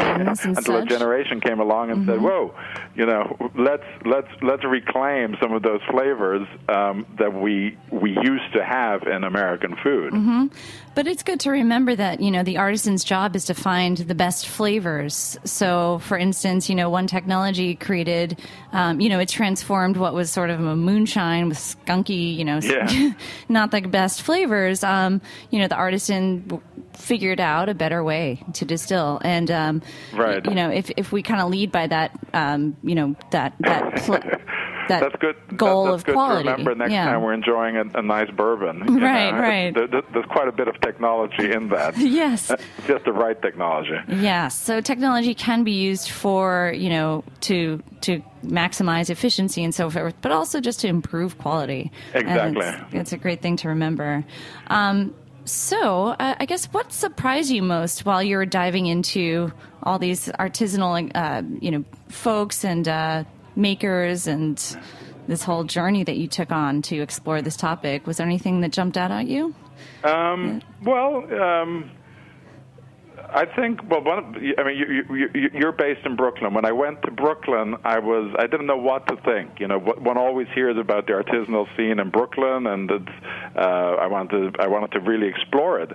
until 0.58 0.78
a 0.78 0.86
generation 0.86 1.42
came 1.42 1.60
along 1.60 1.92
and 1.92 2.06
said, 2.06 2.22
"Whoa, 2.22 2.54
you 2.96 3.06
know, 3.06 3.36
let's 3.58 3.84
let's 4.06 4.28
let's 4.42 4.64
reclaim 4.64 5.36
some 5.42 5.54
of 5.54 5.64
those 5.64 5.82
flavors 5.90 6.48
um, 6.70 7.06
that 7.18 7.34
we 7.34 7.78
we 7.92 8.12
used 8.12 8.54
to 8.54 8.64
have 8.64 9.04
in 9.04 9.24
American 9.24 9.76
food." 9.84 10.14
But 10.96 11.08
it's 11.08 11.24
good 11.24 11.40
to 11.42 11.50
remember 11.50 11.96
that, 11.96 12.20
you 12.20 12.30
know, 12.30 12.44
the 12.44 12.58
artisan's 12.58 13.04
job 13.04 13.36
is 13.36 13.46
to 13.46 13.56
find 13.56 13.98
the 13.98 14.14
best 14.14 14.48
flavors. 14.48 15.40
So, 15.44 15.98
for 16.00 16.18
instance, 16.18 16.70
you 16.70 16.76
know, 16.76 16.88
one 16.92 17.08
technology 17.08 17.74
created, 17.74 18.40
um, 18.74 19.00
you 19.02 19.10
know, 19.10 19.20
it 19.20 19.28
transformed 19.28 19.98
what 19.98 20.14
was 20.14 20.30
sort 20.30 20.52
of 20.52 20.60
a 20.60 20.76
moonshine 20.76 21.50
with 21.50 21.58
skunky, 21.58 22.36
you 22.38 22.46
know, 22.46 22.60
Yeah. 22.62 23.14
not 23.50 23.72
the 23.72 23.82
best 23.82 24.22
flavors. 24.22 24.84
Um, 24.84 25.20
you 25.50 25.58
know, 25.60 25.68
the 25.68 25.76
artisan 25.76 26.62
figured 26.94 27.40
out 27.40 27.70
a 27.70 27.74
better 27.74 28.04
way 28.04 28.44
to 28.54 28.66
distill. 28.66 29.20
And, 29.24 29.50
um, 29.52 29.82
Right. 30.14 30.44
you 30.46 30.56
know, 30.56 30.70
if, 30.70 30.92
if 30.98 31.12
we 31.12 31.22
kind 31.24 31.42
of 31.42 31.50
lead 31.50 31.72
by 31.72 31.88
that, 31.88 32.12
um, 32.34 32.76
you 32.84 32.96
know, 32.96 33.16
that, 33.32 33.54
that, 33.60 33.96
pl- 34.04 34.20
that 34.90 35.00
that's 35.00 35.16
good. 35.20 35.36
goal 35.58 35.86
that's 35.86 35.96
of 36.02 36.06
good 36.06 36.14
quality. 36.14 36.44
to 36.44 36.52
remember 36.52 36.76
next 36.76 36.92
yeah. 36.92 37.06
time 37.06 37.22
we're 37.22 37.34
enjoying 37.34 37.78
a, 37.78 37.84
a 38.00 38.02
nice 38.02 38.30
bourbon. 38.32 38.80
Right, 39.00 39.32
know. 39.32 39.40
right. 39.40 39.74
There- 39.74 39.88
there- 39.88 40.02
there's 40.14 40.26
quite 40.26 40.48
a 40.48 40.52
bit 40.52 40.68
of 40.68 40.80
technology 40.82 41.52
in 41.52 41.70
that. 41.70 41.98
Yes. 42.24 42.52
Just 42.86 43.06
the 43.06 43.14
right 43.14 43.42
technology. 43.42 43.96
Yeah, 44.08 44.50
so 44.50 44.82
technology 44.82 45.34
can 45.34 45.64
be 45.64 45.72
used 45.72 46.10
for 46.10 46.74
you 46.76 46.90
know 46.90 47.24
to 47.42 47.82
to 48.02 48.22
maximize 48.46 49.10
efficiency 49.10 49.64
and 49.64 49.74
so 49.74 49.90
forth, 49.90 50.16
but 50.22 50.32
also 50.32 50.60
just 50.60 50.82
to 50.82 50.88
improve 50.88 51.38
quality. 51.38 51.92
Exactly. 52.14 52.66
it's, 52.66 52.94
it's 52.94 53.14
a 53.14 53.18
great 53.18 53.42
thing 53.42 53.56
to 53.58 53.70
remember. 53.70 54.26
Um, 54.68 55.16
so, 55.46 56.08
uh, 56.08 56.36
I 56.40 56.46
guess 56.46 56.66
what 56.68 56.92
surprised 56.92 57.50
you 57.50 57.62
most 57.62 58.06
while 58.06 58.24
you 58.24 58.38
were 58.38 58.46
diving 58.46 58.86
into 58.86 59.52
all 59.82 60.00
these 60.00 60.28
artisanal, 60.40 61.12
uh, 61.16 61.42
you 61.60 61.72
know, 61.72 61.84
folks 62.10 62.64
and 62.64 62.88
uh, 62.88 63.24
makers 63.56 64.28
and 64.28 64.58
this 65.28 65.44
whole 65.44 65.64
journey 65.64 66.04
that 66.04 66.18
you 66.18 66.28
took 66.28 66.52
on 66.52 66.82
to 66.84 67.02
explore 67.02 67.42
this 67.42 67.58
topic? 67.58 68.08
Was 68.08 68.18
there 68.18 68.28
anything 68.28 68.62
that 68.62 68.72
jumped 68.72 68.98
out 68.98 69.12
at 69.12 69.28
you? 69.28 69.54
Um, 70.04 70.62
well, 70.84 71.26
um, 71.42 71.92
I 73.30 73.46
think. 73.46 73.90
Well, 73.90 74.04
one. 74.04 74.20
Of, 74.20 74.26
I 74.58 74.64
mean, 74.64 74.78
you, 74.78 75.16
you, 75.16 75.30
you, 75.34 75.50
you're 75.54 75.72
based 75.72 76.06
in 76.06 76.16
Brooklyn. 76.16 76.54
When 76.54 76.66
I 76.66 76.72
went 76.72 77.02
to 77.04 77.12
Brooklyn, 77.12 77.76
I 77.84 78.00
was. 78.00 78.34
I 78.38 78.48
didn't 78.48 78.68
know 78.68 78.78
what 78.78 79.08
to 79.08 79.16
think. 79.18 79.60
You 79.60 79.68
know, 79.68 79.80
what, 79.80 80.02
one 80.02 80.18
always 80.18 80.48
hears 80.54 80.78
about 80.78 81.08
the 81.08 81.14
artisanal 81.14 81.66
scene 81.76 82.00
in 82.00 82.10
Brooklyn, 82.10 82.68
and 82.68 82.90
it's, 82.92 83.12
uh, 83.56 83.60
I 83.60 84.08
wanted. 84.08 84.60
I 84.60 84.68
wanted 84.68 84.92
to 84.92 85.00
really 85.00 85.28
explore 85.28 85.80
it. 85.80 85.92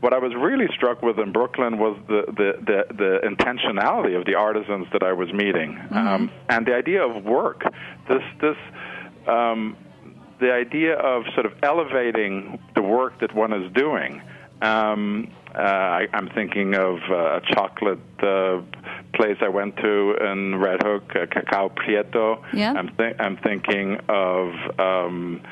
What 0.00 0.12
I 0.14 0.18
was 0.18 0.32
really 0.34 0.68
struck 0.74 1.02
with 1.02 1.18
in 1.18 1.32
Brooklyn 1.32 1.78
was 1.78 1.98
the 2.06 2.24
the, 2.26 2.52
the, 2.64 2.94
the 2.94 3.20
intentionality 3.28 4.16
of 4.18 4.24
the 4.24 4.34
artisans 4.34 4.86
that 4.92 5.02
I 5.02 5.12
was 5.12 5.32
meeting, 5.32 5.78
um, 5.90 6.30
and 6.48 6.64
the 6.66 6.74
idea 6.74 7.02
of 7.02 7.24
work. 7.24 7.64
This 8.08 8.22
this. 8.40 8.56
Um, 9.26 9.76
the 10.40 10.52
idea 10.52 10.94
of 10.94 11.24
sort 11.34 11.46
of 11.46 11.52
elevating 11.64 12.60
the 12.74 12.82
work 12.82 13.18
that 13.20 13.34
one 13.34 13.52
is 13.52 13.72
doing. 13.72 14.22
Um, 14.62 15.32
uh, 15.58 15.62
I, 15.62 16.06
I'm 16.12 16.28
thinking 16.30 16.74
of 16.74 16.98
uh, 17.10 17.38
a 17.38 17.40
chocolate 17.52 17.98
uh, 18.22 18.60
place 19.14 19.36
I 19.40 19.48
went 19.48 19.76
to 19.78 20.14
in 20.20 20.56
Red 20.56 20.82
Hook, 20.82 21.10
uh, 21.16 21.26
Cacao 21.26 21.68
Prieto. 21.68 22.42
Yeah. 22.54 22.72
I'm, 22.74 22.88
th- 22.96 23.16
I'm 23.18 23.36
thinking 23.38 23.98
of. 24.08 24.52
Um, 24.78 25.42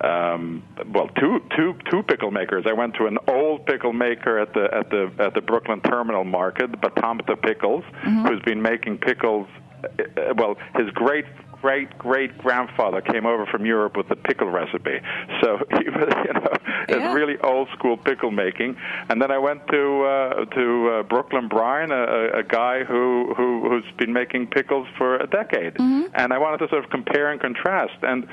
um, 0.00 0.62
well, 0.92 1.08
two, 1.20 1.40
two, 1.56 1.74
two 1.90 2.02
pickle 2.02 2.30
makers. 2.30 2.64
I 2.66 2.72
went 2.72 2.94
to 2.94 3.06
an 3.06 3.18
old 3.28 3.66
pickle 3.66 3.92
maker 3.92 4.38
at 4.38 4.54
the 4.54 4.68
at 4.74 4.90
the 4.90 5.12
at 5.18 5.34
the 5.34 5.40
Brooklyn 5.42 5.80
Terminal 5.82 6.24
Market, 6.24 6.80
Ba-Tampte 6.80 7.40
Pickles, 7.42 7.84
who's 8.26 8.40
been 8.42 8.62
making 8.62 8.98
pickles. 8.98 9.46
uh, 9.84 10.34
Well, 10.36 10.56
his 10.76 10.88
great 10.90 11.26
great 11.62 11.96
great 11.96 12.36
grandfather 12.38 13.00
came 13.00 13.24
over 13.24 13.46
from 13.46 13.64
Europe 13.64 13.96
with 13.96 14.08
the 14.08 14.16
pickle 14.16 14.50
recipe. 14.50 15.00
So 15.40 15.58
he 15.78 15.88
was, 15.88 16.12
you 16.26 16.32
know, 16.34 16.52
it's 16.88 17.14
really 17.14 17.38
old 17.38 17.68
school 17.76 17.96
pickle 17.96 18.32
making. 18.32 18.76
And 19.08 19.22
then 19.22 19.30
I 19.30 19.38
went 19.38 19.66
to 19.68 20.02
uh, 20.04 20.44
to 20.56 20.88
uh, 20.88 21.02
Brooklyn 21.04 21.48
Brine, 21.48 21.90
a, 21.92 22.38
a- 22.40 22.42
guy 22.42 22.82
who, 22.84 23.32
who 23.36 23.68
who's 23.68 23.84
been 23.96 24.12
making 24.12 24.48
pickles 24.48 24.86
for 24.98 25.16
a 25.16 25.26
decade. 25.28 25.74
And 26.14 26.32
I 26.32 26.38
wanted 26.38 26.58
to 26.58 26.68
sort 26.68 26.84
of 26.84 26.90
compare 26.90 27.30
and 27.30 27.40
contrast. 27.40 27.94
And 28.02 28.26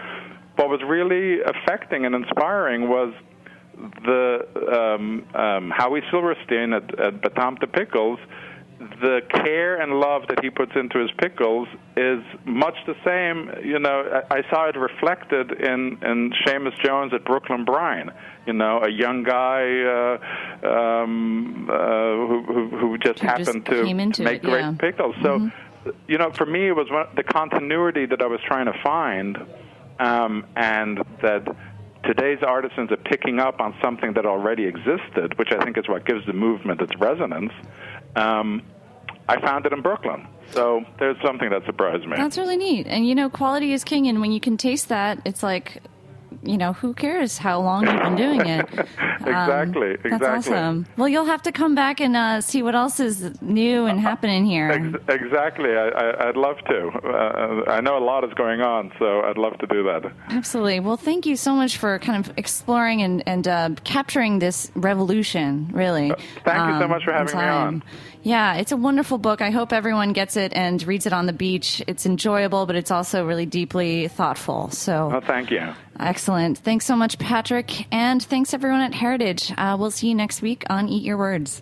what 0.56 0.68
was 0.70 0.82
really 0.86 1.40
affecting 1.42 2.06
and 2.06 2.16
inspiring 2.16 2.90
was 2.90 3.14
the 4.04 4.46
um, 4.78 5.26
um, 5.36 5.72
Howie 5.74 6.02
Silverstein 6.12 6.74
at, 6.74 7.00
at 7.00 7.22
Ba-Tampte 7.22 7.72
Pickles. 7.72 8.20
The 9.02 9.22
care 9.30 9.80
and 9.82 10.00
love 10.00 10.24
that 10.28 10.44
he 10.44 10.50
puts 10.50 10.74
into 10.76 11.00
his 11.00 11.12
pickles 11.18 11.68
is 11.96 12.22
much 12.46 12.76
the 12.86 12.96
same. 13.06 13.52
You 13.64 13.80
know, 13.80 14.24
I, 14.30 14.40
I 14.40 14.50
saw 14.50 14.68
it 14.68 14.76
reflected 14.76 15.52
in 15.52 16.00
in 16.04 16.32
Shamus 16.46 16.78
Jones 16.84 17.14
at 17.14 17.24
Brooklyn 17.24 17.66
Brine. 17.66 18.12
You 18.46 18.54
know, 18.54 18.82
a 18.82 18.90
young 18.90 19.24
guy 19.24 19.82
uh, 19.84 20.68
um, 20.68 21.70
uh, 21.70 21.76
who, 22.28 22.44
who 22.44 22.78
who 22.78 22.98
just 22.98 23.20
Who 23.20 23.28
just 23.28 23.48
happened 23.48 23.66
to, 23.68 24.24
make 24.24 24.44
it, 24.44 24.44
great 24.44 24.62
yeah. 24.62 24.76
pickles. 24.80 25.16
So, 25.22 25.50
you 26.08 26.18
know, 26.18 26.32
for 26.32 26.46
me, 26.46 26.68
it 26.68 26.76
was 26.76 26.90
one, 26.90 27.08
the 27.16 27.24
continuity 27.24 28.06
that 28.06 28.22
I 28.22 28.28
was 28.28 28.40
trying 28.46 28.66
to 28.66 28.78
find, 28.84 29.38
um, 30.00 30.46
and 30.56 31.00
that 31.22 31.48
today's 32.04 32.40
artisans 32.44 32.92
are 32.92 32.98
picking 32.98 33.40
up 33.40 33.60
on 33.60 33.76
something 33.82 34.14
that 34.14 34.26
already 34.26 34.66
existed, 34.66 35.38
which 35.38 35.52
I 35.52 35.64
think 35.64 35.78
is 35.78 35.88
what 35.88 36.06
gives 36.06 36.26
the 36.26 36.34
movement 36.34 36.82
its 36.82 36.96
resonance. 36.98 37.52
Um, 38.16 38.64
I 39.30 39.40
found 39.40 39.66
it 39.66 39.74
in 39.74 39.82
Brooklyn. 39.82 40.28
So 40.52 40.84
there's 40.98 41.18
something 41.24 41.50
that 41.52 41.64
surprised 41.66 42.06
me. 42.08 42.18
That's 42.18 42.38
really 42.38 42.58
neat. 42.58 42.88
And 42.88 43.08
you 43.08 43.14
know, 43.14 43.30
quality 43.30 43.74
is 43.74 43.84
king. 43.84 44.08
And 44.08 44.20
when 44.20 44.32
you 44.32 44.40
can 44.40 44.58
taste 44.58 44.90
that, 44.90 45.22
it's 45.24 45.44
like, 45.44 45.82
you 46.44 46.58
know, 46.58 46.74
who 46.74 46.94
cares 46.94 47.38
how 47.38 47.60
long 47.60 47.86
you've 47.86 48.02
been 48.02 48.16
doing 48.16 48.42
it? 48.42 48.66
exactly, 49.22 49.96
That's 49.98 50.06
exactly. 50.06 50.54
awesome. 50.54 50.88
Well, 50.98 51.10
you'll 51.10 51.26
have 51.26 51.42
to 51.44 51.52
come 51.52 51.76
back 51.76 52.00
and 52.00 52.16
uh, 52.16 52.42
see 52.42 52.64
what 52.64 52.76
else 52.76 53.00
is 53.00 53.42
new 53.42 53.86
and 53.86 54.00
happening 54.00 54.46
here. 54.46 54.72
Ex- 55.10 55.22
exactly. 55.22 55.70
I, 55.70 56.30
I'd 56.30 56.38
love 56.38 56.58
to. 56.68 56.88
Uh, 56.88 57.70
I 57.70 57.82
know 57.82 57.98
a 57.98 58.04
lot 58.04 58.24
is 58.24 58.34
going 58.36 58.62
on, 58.62 58.92
so 59.00 59.22
I'd 59.22 59.38
love 59.38 59.58
to 59.60 59.68
do 59.68 59.84
that. 59.84 60.12
Absolutely. 60.30 60.80
Well, 60.80 60.98
thank 60.98 61.26
you 61.26 61.36
so 61.36 61.54
much 61.54 61.78
for 61.78 62.00
kind 62.00 62.26
of 62.26 62.34
exploring 62.38 63.02
and, 63.02 63.24
and 63.28 63.48
uh, 63.48 63.70
capturing 63.84 64.40
this 64.40 64.72
revolution, 64.76 65.70
really. 65.74 66.12
Uh, 66.12 66.16
thank 66.46 66.74
you 66.74 66.80
so 66.80 66.86
um, 66.86 66.90
much 66.90 67.04
for 67.04 67.14
having 67.14 67.38
me 67.38 67.44
on. 67.44 67.84
Yeah, 68.22 68.56
it's 68.56 68.72
a 68.74 68.78
wonderful 68.78 69.18
book. 69.18 69.42
I 69.42 69.50
hope 69.50 69.72
everyone 69.72 70.12
gets 70.14 70.36
it 70.36 70.52
and 70.54 70.82
reads 70.86 71.06
it 71.06 71.14
on 71.14 71.26
the 71.26 71.34
beach. 71.34 71.82
It's 71.88 72.06
enjoyable, 72.06 72.66
but 72.66 72.76
it's 72.76 72.92
also 72.92 73.26
really 73.26 73.46
deeply 73.46 74.08
thoughtful. 74.10 74.70
So 74.72 75.12
Oh, 75.16 75.20
thank 75.22 75.52
you. 75.52 75.74
excellent. 76.00 76.58
Thanks 76.58 76.86
so 76.86 76.96
much, 76.96 77.18
Patric. 77.18 77.88
And 77.94 78.22
thanks 78.22 78.54
everyone 78.54 78.82
at 78.82 78.94
Heritage. 78.94 79.54
Uh, 79.58 79.78
we'll 79.80 79.92
see 79.92 80.10
you 80.10 80.16
next 80.16 80.42
week 80.42 80.64
on 80.70 80.90
Eat 80.90 81.04
Your 81.04 81.18
Words. 81.18 81.62